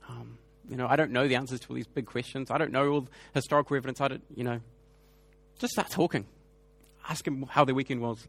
Um, 0.08 0.38
you 0.70 0.78
know, 0.78 0.88
I 0.88 0.96
don't 0.96 1.12
know 1.12 1.28
the 1.28 1.36
answers 1.36 1.60
to 1.62 1.70
all 1.70 1.76
these 1.76 1.88
big 1.88 2.06
questions. 2.06 2.52
I 2.52 2.58
don't 2.58 2.72
know 2.72 2.90
all 2.90 3.02
the 3.02 3.12
historical 3.34 3.76
evidence. 3.76 4.02
I 4.02 4.08
don't, 4.08 4.24
you 4.36 4.44
know, 4.44 4.60
just 5.60 5.74
start 5.74 5.90
talking. 5.90 6.26
Ask 7.08 7.26
them 7.26 7.46
how 7.50 7.66
their 7.66 7.76
weekend 7.76 8.02
was. 8.02 8.28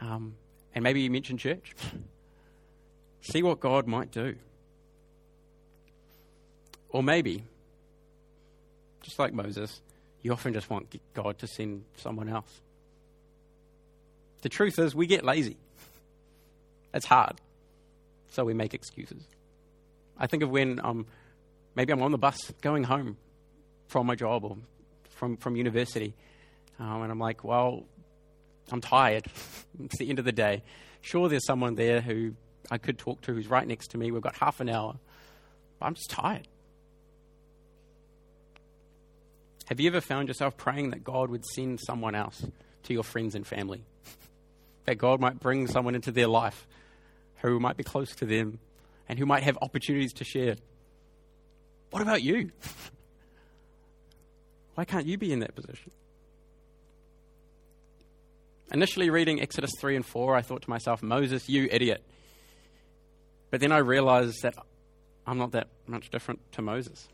Um, 0.00 0.34
and 0.74 0.82
maybe 0.82 1.00
you 1.00 1.10
mention 1.10 1.38
church. 1.38 1.74
See 3.20 3.42
what 3.42 3.60
God 3.60 3.86
might 3.86 4.10
do. 4.10 4.36
Or 6.90 7.02
maybe, 7.02 7.42
just 9.02 9.18
like 9.18 9.32
Moses, 9.32 9.80
you 10.22 10.32
often 10.32 10.52
just 10.52 10.70
want 10.70 11.00
God 11.14 11.38
to 11.38 11.46
send 11.46 11.84
someone 11.96 12.28
else. 12.28 12.60
The 14.42 14.48
truth 14.48 14.78
is, 14.78 14.94
we 14.94 15.06
get 15.06 15.24
lazy. 15.24 15.56
It's 16.94 17.06
hard. 17.06 17.40
So 18.30 18.44
we 18.44 18.54
make 18.54 18.74
excuses. 18.74 19.22
I 20.18 20.26
think 20.26 20.42
of 20.42 20.50
when 20.50 20.80
um, 20.82 21.06
maybe 21.74 21.92
I'm 21.92 22.02
on 22.02 22.12
the 22.12 22.18
bus 22.18 22.52
going 22.60 22.84
home 22.84 23.16
from 23.88 24.06
my 24.06 24.14
job 24.14 24.44
or 24.44 24.56
from, 25.10 25.36
from 25.36 25.56
university, 25.56 26.14
um, 26.78 27.02
and 27.02 27.10
I'm 27.10 27.18
like, 27.18 27.42
well, 27.44 27.84
I'm 28.72 28.80
tired. 28.80 29.26
it's 29.82 29.98
the 29.98 30.08
end 30.08 30.18
of 30.18 30.24
the 30.24 30.32
day. 30.32 30.62
Sure, 31.00 31.28
there's 31.28 31.46
someone 31.46 31.74
there 31.74 32.00
who 32.00 32.34
I 32.70 32.78
could 32.78 32.98
talk 32.98 33.20
to 33.22 33.32
who's 33.32 33.48
right 33.48 33.66
next 33.66 33.92
to 33.92 33.98
me. 33.98 34.10
We've 34.10 34.22
got 34.22 34.36
half 34.36 34.60
an 34.60 34.68
hour. 34.68 34.96
I'm 35.80 35.94
just 35.94 36.10
tired. 36.10 36.48
Have 39.66 39.80
you 39.80 39.88
ever 39.88 40.00
found 40.00 40.28
yourself 40.28 40.56
praying 40.56 40.90
that 40.90 41.04
God 41.04 41.30
would 41.30 41.44
send 41.44 41.80
someone 41.80 42.14
else 42.14 42.46
to 42.84 42.92
your 42.92 43.02
friends 43.02 43.34
and 43.34 43.46
family? 43.46 43.82
that 44.86 44.96
God 44.96 45.20
might 45.20 45.38
bring 45.38 45.66
someone 45.66 45.94
into 45.94 46.10
their 46.10 46.26
life 46.26 46.66
who 47.42 47.60
might 47.60 47.76
be 47.76 47.84
close 47.84 48.14
to 48.16 48.24
them 48.24 48.58
and 49.08 49.18
who 49.18 49.26
might 49.26 49.42
have 49.42 49.58
opportunities 49.62 50.12
to 50.14 50.24
share? 50.24 50.56
What 51.90 52.02
about 52.02 52.22
you? 52.22 52.50
Why 54.74 54.84
can't 54.84 55.06
you 55.06 55.18
be 55.18 55.32
in 55.32 55.40
that 55.40 55.54
position? 55.54 55.90
Initially, 58.72 59.08
reading 59.08 59.40
Exodus 59.40 59.70
3 59.78 59.96
and 59.96 60.06
4, 60.06 60.36
I 60.36 60.42
thought 60.42 60.62
to 60.62 60.70
myself, 60.70 61.02
Moses, 61.02 61.48
you 61.48 61.68
idiot. 61.70 62.02
But 63.50 63.60
then 63.60 63.72
I 63.72 63.78
realized 63.78 64.42
that 64.42 64.54
I'm 65.26 65.38
not 65.38 65.52
that 65.52 65.68
much 65.86 66.10
different 66.10 66.40
to 66.52 66.62
Moses. 66.62 67.08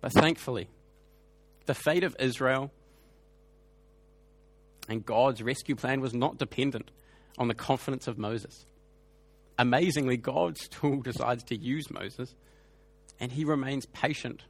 But 0.00 0.12
thankfully, 0.12 0.68
the 1.66 1.74
fate 1.74 2.04
of 2.04 2.16
Israel 2.18 2.70
and 4.88 5.04
God's 5.04 5.42
rescue 5.42 5.76
plan 5.76 6.00
was 6.00 6.12
not 6.12 6.36
dependent 6.36 6.90
on 7.38 7.48
the 7.48 7.54
confidence 7.54 8.06
of 8.06 8.18
Moses. 8.18 8.66
Amazingly, 9.58 10.16
God 10.16 10.58
still 10.58 10.96
decides 11.02 11.44
to 11.44 11.56
use 11.56 11.90
Moses, 11.90 12.34
and 13.18 13.32
he 13.32 13.44
remains 13.44 13.86
patient 13.86 14.42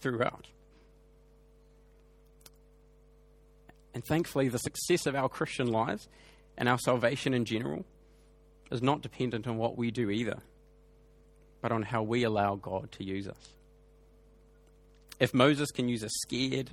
throughout. 0.00 0.48
And 3.96 4.04
thankfully, 4.04 4.50
the 4.50 4.58
success 4.58 5.06
of 5.06 5.14
our 5.14 5.26
Christian 5.26 5.68
lives 5.68 6.06
and 6.58 6.68
our 6.68 6.76
salvation 6.76 7.32
in 7.32 7.46
general 7.46 7.86
is 8.70 8.82
not 8.82 9.00
dependent 9.00 9.46
on 9.46 9.56
what 9.56 9.78
we 9.78 9.90
do 9.90 10.10
either, 10.10 10.42
but 11.62 11.72
on 11.72 11.80
how 11.80 12.02
we 12.02 12.22
allow 12.22 12.56
God 12.56 12.92
to 12.92 13.04
use 13.04 13.26
us. 13.26 13.54
If 15.18 15.32
Moses 15.32 15.70
can 15.70 15.88
use 15.88 16.02
a 16.02 16.10
scared, 16.10 16.72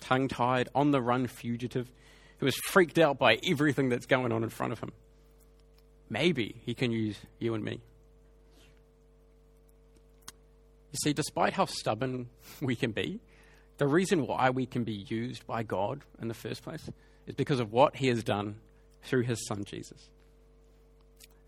tongue 0.00 0.28
tied, 0.28 0.70
on 0.74 0.90
the 0.90 1.02
run 1.02 1.26
fugitive 1.26 1.92
who 2.38 2.46
is 2.46 2.56
freaked 2.56 2.96
out 2.96 3.18
by 3.18 3.38
everything 3.46 3.90
that's 3.90 4.06
going 4.06 4.32
on 4.32 4.42
in 4.42 4.48
front 4.48 4.72
of 4.72 4.80
him, 4.80 4.92
maybe 6.08 6.62
he 6.64 6.72
can 6.72 6.92
use 6.92 7.18
you 7.38 7.52
and 7.52 7.62
me. 7.62 7.82
You 10.92 10.98
see, 11.02 11.12
despite 11.12 11.52
how 11.52 11.66
stubborn 11.66 12.30
we 12.62 12.74
can 12.74 12.92
be, 12.92 13.20
the 13.78 13.86
reason 13.86 14.26
why 14.26 14.50
we 14.50 14.66
can 14.66 14.84
be 14.84 15.04
used 15.08 15.46
by 15.46 15.62
God 15.62 16.02
in 16.20 16.28
the 16.28 16.34
first 16.34 16.62
place 16.62 16.90
is 17.26 17.34
because 17.34 17.60
of 17.60 17.72
what 17.72 17.96
He 17.96 18.08
has 18.08 18.22
done 18.22 18.56
through 19.02 19.22
His 19.22 19.46
Son 19.46 19.64
Jesus. 19.64 20.10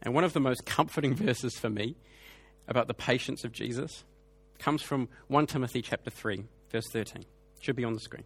And 0.02 0.14
one 0.14 0.24
of 0.24 0.32
the 0.32 0.40
most 0.40 0.64
comforting 0.64 1.14
verses 1.16 1.56
for 1.58 1.68
me 1.68 1.96
about 2.68 2.86
the 2.86 2.94
patience 2.94 3.44
of 3.44 3.52
Jesus 3.52 4.04
comes 4.58 4.82
from 4.82 5.08
1 5.28 5.46
Timothy 5.46 5.82
chapter 5.82 6.10
3, 6.10 6.44
verse 6.70 6.86
13. 6.92 7.22
It 7.22 7.26
should 7.60 7.76
be 7.76 7.84
on 7.84 7.94
the 7.94 8.00
screen. 8.00 8.24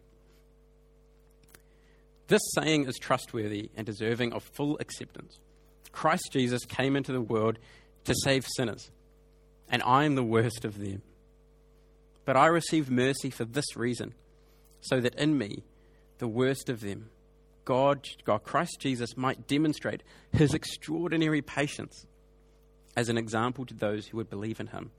This 2.27 2.41
saying 2.55 2.85
is 2.85 2.97
trustworthy 2.97 3.69
and 3.75 3.85
deserving 3.85 4.33
of 4.33 4.43
full 4.43 4.77
acceptance. 4.79 5.39
Christ 5.91 6.29
Jesus 6.31 6.65
came 6.65 6.95
into 6.95 7.11
the 7.11 7.21
world 7.21 7.57
to 8.05 8.13
save 8.23 8.45
sinners, 8.55 8.91
and 9.69 9.81
I 9.83 10.05
am 10.05 10.15
the 10.15 10.23
worst 10.23 10.65
of 10.65 10.79
them. 10.79 11.01
But 12.25 12.35
I 12.35 12.47
received 12.47 12.89
mercy 12.89 13.29
for 13.29 13.45
this 13.45 13.75
reason, 13.75 14.13
so 14.81 14.99
that 14.99 15.15
in 15.15 15.37
me, 15.37 15.63
the 16.17 16.27
worst 16.27 16.69
of 16.69 16.81
them, 16.81 17.09
God, 17.65 18.07
God, 18.23 18.43
Christ 18.43 18.77
Jesus, 18.79 19.15
might 19.15 19.47
demonstrate 19.47 20.03
his 20.31 20.53
extraordinary 20.53 21.41
patience 21.41 22.05
as 22.95 23.09
an 23.09 23.17
example 23.17 23.65
to 23.65 23.73
those 23.73 24.07
who 24.07 24.17
would 24.17 24.29
believe 24.29 24.59
in 24.59 24.67
him 24.67 24.91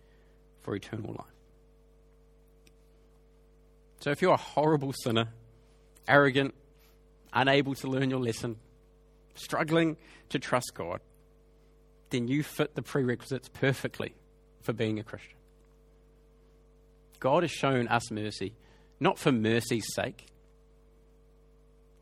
for 0.63 0.75
eternal 0.75 1.13
life. 1.13 1.27
So 4.01 4.11
if 4.11 4.21
you're 4.21 4.35
a 4.35 4.37
horrible 4.37 4.93
sinner, 4.93 5.29
arrogant, 6.07 6.55
unable 7.33 7.75
to 7.77 7.89
learn 7.89 8.11
your 8.11 8.21
lesson, 8.21 8.57
struggling 9.35 9.97
to 10.29 10.39
trust 10.39 10.73
God, 10.75 11.01
then 12.11 12.29
you 12.29 12.43
fit 12.43 12.75
the 12.75 12.83
prerequisites 12.83 13.49
perfectly 13.49 14.15
for 14.63 14.73
being 14.73 14.99
a 14.99 15.03
Christian. 15.03 15.36
God 17.21 17.43
has 17.43 17.51
shown 17.51 17.89
us 17.89 18.11
mercy, 18.11 18.55
not 19.01 19.19
for 19.19 19.33
mercy's 19.33 19.87
sake, 19.95 20.27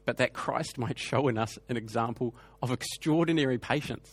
but 0.04 0.18
that 0.18 0.32
Christ 0.32 0.78
might 0.78 0.98
show 0.98 1.28
in 1.28 1.38
us 1.38 1.58
an 1.68 1.76
example 1.76 2.34
of 2.62 2.70
extraordinary 2.70 3.58
patience. 3.58 4.10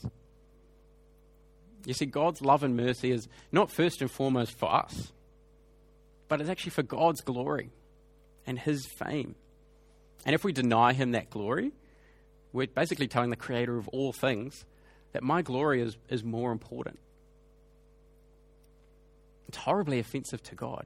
You 1.86 1.94
see, 1.94 2.06
God's 2.06 2.42
love 2.42 2.64
and 2.64 2.78
mercy 2.78 3.12
is 3.12 3.28
not 3.52 3.72
first 3.72 4.02
and 4.02 4.12
foremost 4.12 4.58
for 4.58 4.74
us, 4.74 5.12
but 6.28 6.40
it's 6.40 6.50
actually 6.50 6.72
for 6.72 6.84
God's 6.84 7.22
glory 7.22 7.72
and 8.46 8.58
His 8.58 8.86
fame. 8.98 9.36
And 10.26 10.36
if 10.36 10.44
we 10.44 10.54
deny 10.54 10.94
Him 10.94 11.12
that 11.12 11.30
glory, 11.30 11.72
we're 12.54 12.68
basically 12.68 13.08
telling 13.08 13.32
the 13.32 13.36
Creator 13.36 13.78
of 13.78 13.88
all 13.90 14.14
things 14.14 14.66
that 15.14 15.24
my 15.24 15.42
glory 15.42 15.82
is, 15.82 15.98
is 16.10 16.24
more 16.24 16.52
important. 16.52 17.00
It's 19.52 19.58
horribly 19.58 20.00
offensive 20.00 20.42
to 20.44 20.56
God. 20.56 20.86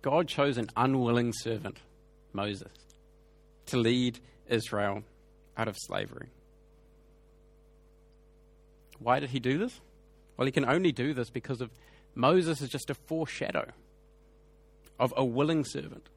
God 0.00 0.28
chose 0.28 0.56
an 0.56 0.70
unwilling 0.74 1.34
servant, 1.34 1.76
Moses, 2.32 2.72
to 3.66 3.76
lead 3.76 4.18
Israel 4.48 5.02
out 5.58 5.68
of 5.68 5.76
slavery. 5.78 6.28
Why 8.98 9.20
did 9.20 9.28
he 9.28 9.40
do 9.40 9.58
this? 9.58 9.78
Well, 10.38 10.46
he 10.46 10.52
can 10.52 10.64
only 10.64 10.90
do 10.90 11.12
this 11.12 11.28
because 11.28 11.60
of 11.60 11.68
Moses 12.14 12.62
is 12.62 12.70
just 12.70 12.88
a 12.88 12.94
foreshadow 12.94 13.72
of 14.98 15.12
a 15.18 15.24
willing 15.24 15.66
servant 15.66 16.08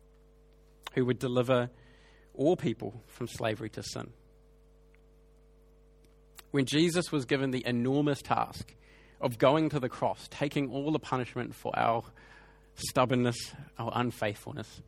who 0.93 1.03
would 1.03 1.19
deliver 1.19 1.71
all 2.33 2.55
people 2.55 3.01
from 3.07 3.27
slavery 3.27 3.69
to 3.71 3.83
sin. 3.83 4.11
When 6.51 6.65
Jesus 6.65 7.11
was 7.11 7.25
given 7.25 7.51
the 7.51 7.65
enormous 7.65 8.21
task 8.21 8.75
of 9.21 9.37
going 9.37 9.69
to 9.69 9.79
the 9.79 9.89
cross, 9.89 10.27
taking 10.29 10.69
all 10.69 10.91
the 10.91 10.99
punishment 10.99 11.55
for 11.55 11.77
our 11.77 12.03
stubbornness, 12.75 13.53
our 13.79 13.91
unfaithfulness, 13.95 14.81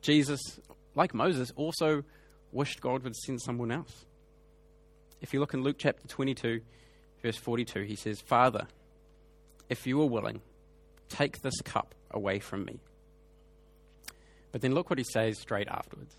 Jesus, 0.00 0.40
like 0.94 1.14
Moses, 1.14 1.50
also 1.56 2.04
wished 2.52 2.80
God 2.80 3.02
would 3.02 3.16
send 3.16 3.40
someone 3.42 3.72
else. 3.72 4.04
If 5.20 5.32
you 5.32 5.40
look 5.40 5.54
in 5.54 5.62
Luke 5.62 5.76
chapter 5.78 6.06
22, 6.06 6.60
verse 7.22 7.36
42, 7.36 7.82
he 7.82 7.96
says, 7.96 8.20
Father, 8.20 8.66
if 9.68 9.86
you 9.86 10.00
are 10.00 10.06
willing, 10.08 10.42
take 11.08 11.42
this 11.42 11.60
cup 11.64 11.94
away 12.10 12.38
from 12.38 12.64
me. 12.64 12.78
But 14.52 14.60
then 14.60 14.74
look 14.74 14.90
what 14.90 14.98
he 14.98 15.04
says 15.04 15.38
straight 15.38 15.68
afterwards. 15.68 16.14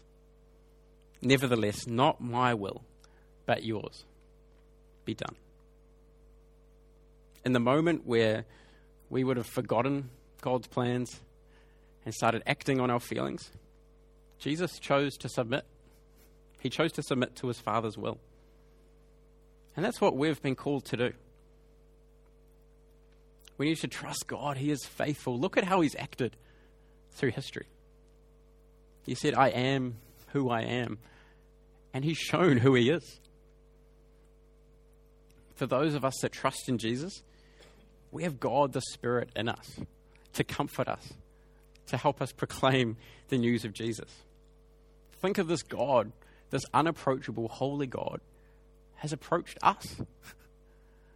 Nevertheless, 1.21 1.87
not 1.87 2.19
my 2.19 2.53
will, 2.53 2.83
but 3.45 3.63
yours 3.63 4.05
be 5.05 5.13
done. 5.13 5.35
In 7.45 7.53
the 7.53 7.59
moment 7.59 8.05
where 8.05 8.45
we 9.09 9.23
would 9.23 9.37
have 9.37 9.47
forgotten 9.47 10.09
God's 10.41 10.67
plans 10.67 11.19
and 12.05 12.13
started 12.13 12.43
acting 12.47 12.79
on 12.79 12.89
our 12.89 12.99
feelings, 12.99 13.51
Jesus 14.39 14.79
chose 14.79 15.17
to 15.17 15.29
submit 15.29 15.65
he 16.63 16.69
chose 16.69 16.93
to 16.93 17.03
submit 17.03 17.35
to 17.35 17.47
his 17.47 17.59
Father's 17.59 17.97
will. 17.97 18.19
And 19.75 19.83
that's 19.83 19.99
what 19.99 20.15
we've 20.15 20.41
been 20.41 20.55
called 20.55 20.85
to 20.85 20.97
do. 20.97 21.13
We 23.57 23.65
need 23.65 23.79
to 23.79 23.89
trust 23.89 24.27
God. 24.27 24.55
He 24.55 24.71
is 24.71 24.85
faithful. 24.85 25.37
Look 25.37 25.57
at 25.57 25.65
how 25.65 25.81
he's 25.81 25.95
acted 25.97 26.37
through 27.11 27.31
history. 27.31 27.65
He 29.05 29.13
said, 29.13 29.33
I 29.33 29.49
am 29.49 29.95
who 30.27 30.49
I 30.49 30.61
am. 30.61 30.99
And 31.93 32.05
he's 32.05 32.17
shown 32.17 32.57
who 32.57 32.75
he 32.75 32.89
is. 32.89 33.19
For 35.55 35.65
those 35.65 35.93
of 35.93 36.03
us 36.03 36.15
that 36.21 36.31
trust 36.31 36.67
in 36.67 36.77
Jesus, 36.77 37.21
we 38.11 38.23
have 38.23 38.39
God 38.39 38.73
the 38.73 38.81
Spirit 38.81 39.29
in 39.35 39.49
us 39.49 39.79
to 40.33 40.43
comfort 40.43 40.87
us, 40.87 41.13
to 41.87 41.97
help 41.97 42.21
us 42.21 42.31
proclaim 42.31 42.97
the 43.29 43.37
news 43.37 43.65
of 43.65 43.73
Jesus. 43.73 44.09
Think 45.21 45.37
of 45.37 45.47
this 45.47 45.63
God 45.63 46.11
this 46.53 46.63
unapproachable, 46.71 47.47
holy 47.47 47.87
God 47.87 48.21
has 48.97 49.11
approached 49.11 49.57
us. 49.63 49.97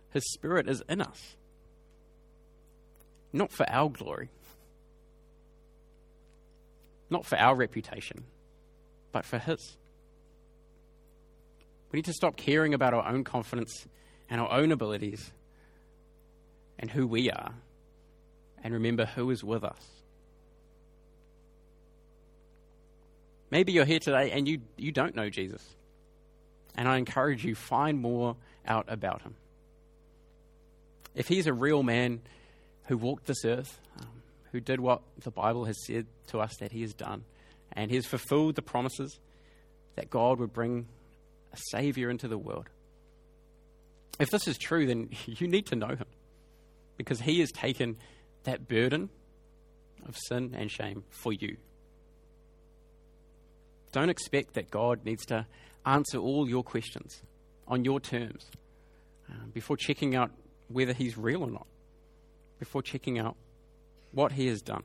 His 0.09 0.23
Spirit 0.33 0.67
is 0.67 0.81
in 0.89 0.99
us. 0.99 1.35
Not 3.31 3.51
for 3.51 3.69
our 3.69 3.87
glory, 3.87 4.29
not 7.11 7.23
for 7.23 7.37
our 7.37 7.55
reputation, 7.55 8.23
but 9.11 9.25
for 9.25 9.37
His. 9.37 9.77
We 11.91 11.97
need 11.97 12.05
to 12.05 12.13
stop 12.13 12.35
caring 12.35 12.73
about 12.73 12.95
our 12.95 13.07
own 13.07 13.23
confidence 13.23 13.85
and 14.29 14.41
our 14.41 14.51
own 14.51 14.71
abilities 14.71 15.31
and 16.79 16.91
who 16.91 17.07
we 17.07 17.31
are 17.31 17.53
and 18.63 18.73
remember 18.73 19.05
who 19.05 19.29
is 19.29 19.43
with 19.43 19.63
us. 19.63 19.85
Maybe 23.49 23.71
you're 23.71 23.85
here 23.85 23.99
today 23.99 24.31
and 24.31 24.47
you, 24.47 24.59
you 24.75 24.91
don't 24.91 25.15
know 25.15 25.29
Jesus. 25.29 25.63
And 26.75 26.87
I 26.87 26.97
encourage 26.97 27.45
you, 27.45 27.55
find 27.55 27.99
more 27.99 28.35
out 28.67 28.85
about 28.87 29.21
him. 29.21 29.35
If 31.15 31.27
he's 31.27 31.47
a 31.47 31.53
real 31.53 31.81
man 31.81 32.21
who 32.85 32.97
walked 32.97 33.25
this 33.25 33.43
earth, 33.45 33.79
um, 33.99 34.07
who 34.51 34.59
did 34.59 34.79
what 34.79 35.01
the 35.23 35.31
Bible 35.31 35.65
has 35.65 35.83
said 35.85 36.05
to 36.27 36.39
us 36.39 36.55
that 36.57 36.71
he 36.71 36.81
has 36.81 36.93
done, 36.93 37.23
and 37.73 37.89
he's 37.89 38.05
fulfilled 38.05 38.55
the 38.55 38.61
promises 38.61 39.19
that 39.95 40.09
God 40.09 40.39
would 40.39 40.53
bring 40.53 40.87
a 41.53 41.57
Savior 41.71 42.09
into 42.09 42.27
the 42.27 42.37
world. 42.37 42.67
If 44.19 44.29
this 44.29 44.47
is 44.47 44.57
true, 44.57 44.85
then 44.85 45.09
you 45.25 45.47
need 45.47 45.67
to 45.67 45.75
know 45.75 45.89
him 45.89 46.05
because 46.97 47.21
he 47.21 47.39
has 47.39 47.51
taken 47.51 47.97
that 48.43 48.67
burden 48.67 49.09
of 50.07 50.15
sin 50.27 50.55
and 50.57 50.71
shame 50.71 51.03
for 51.09 51.33
you. 51.33 51.57
Don't 53.91 54.09
expect 54.09 54.53
that 54.55 54.69
God 54.69 55.05
needs 55.05 55.25
to 55.27 55.45
answer 55.85 56.17
all 56.17 56.47
your 56.47 56.63
questions 56.63 57.21
on 57.67 57.85
your 57.85 57.99
terms 57.99 58.45
uh, 59.29 59.45
before 59.53 59.77
checking 59.77 60.15
out 60.15 60.31
whether 60.67 60.93
He's 60.93 61.17
real 61.17 61.43
or 61.43 61.51
not, 61.51 61.67
before 62.59 62.81
checking 62.81 63.17
out 63.19 63.35
what 64.11 64.33
He 64.33 64.47
has 64.47 64.61
done. 64.61 64.83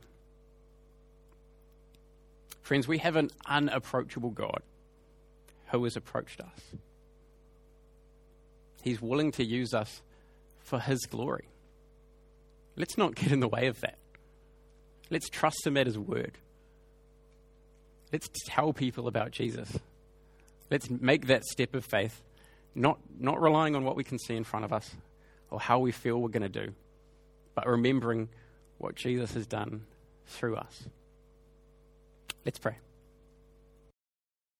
Friends, 2.62 2.86
we 2.86 2.98
have 2.98 3.16
an 3.16 3.30
unapproachable 3.46 4.30
God 4.30 4.62
who 5.68 5.82
has 5.84 5.96
approached 5.96 6.40
us. 6.40 6.60
He's 8.82 9.00
willing 9.00 9.32
to 9.32 9.44
use 9.44 9.72
us 9.72 10.02
for 10.60 10.78
His 10.78 11.00
glory. 11.06 11.46
Let's 12.76 12.98
not 12.98 13.14
get 13.14 13.32
in 13.32 13.40
the 13.40 13.48
way 13.48 13.66
of 13.66 13.80
that. 13.80 13.96
Let's 15.10 15.28
trust 15.28 15.66
Him 15.66 15.76
at 15.76 15.86
His 15.86 15.98
word. 15.98 16.38
Let's 18.12 18.28
tell 18.46 18.72
people 18.72 19.08
about 19.08 19.30
Jesus. 19.30 19.78
Let's 20.70 20.90
make 20.90 21.26
that 21.26 21.44
step 21.44 21.74
of 21.74 21.84
faith, 21.84 22.22
not, 22.74 22.98
not 23.18 23.40
relying 23.40 23.76
on 23.76 23.84
what 23.84 23.96
we 23.96 24.04
can 24.04 24.18
see 24.18 24.36
in 24.36 24.44
front 24.44 24.64
of 24.64 24.72
us 24.72 24.90
or 25.50 25.60
how 25.60 25.78
we 25.78 25.92
feel 25.92 26.18
we're 26.18 26.28
going 26.28 26.42
to 26.42 26.48
do, 26.48 26.72
but 27.54 27.66
remembering 27.66 28.28
what 28.78 28.94
Jesus 28.94 29.34
has 29.34 29.46
done 29.46 29.84
through 30.26 30.56
us. 30.56 30.84
Let's 32.44 32.58
pray. 32.58 32.76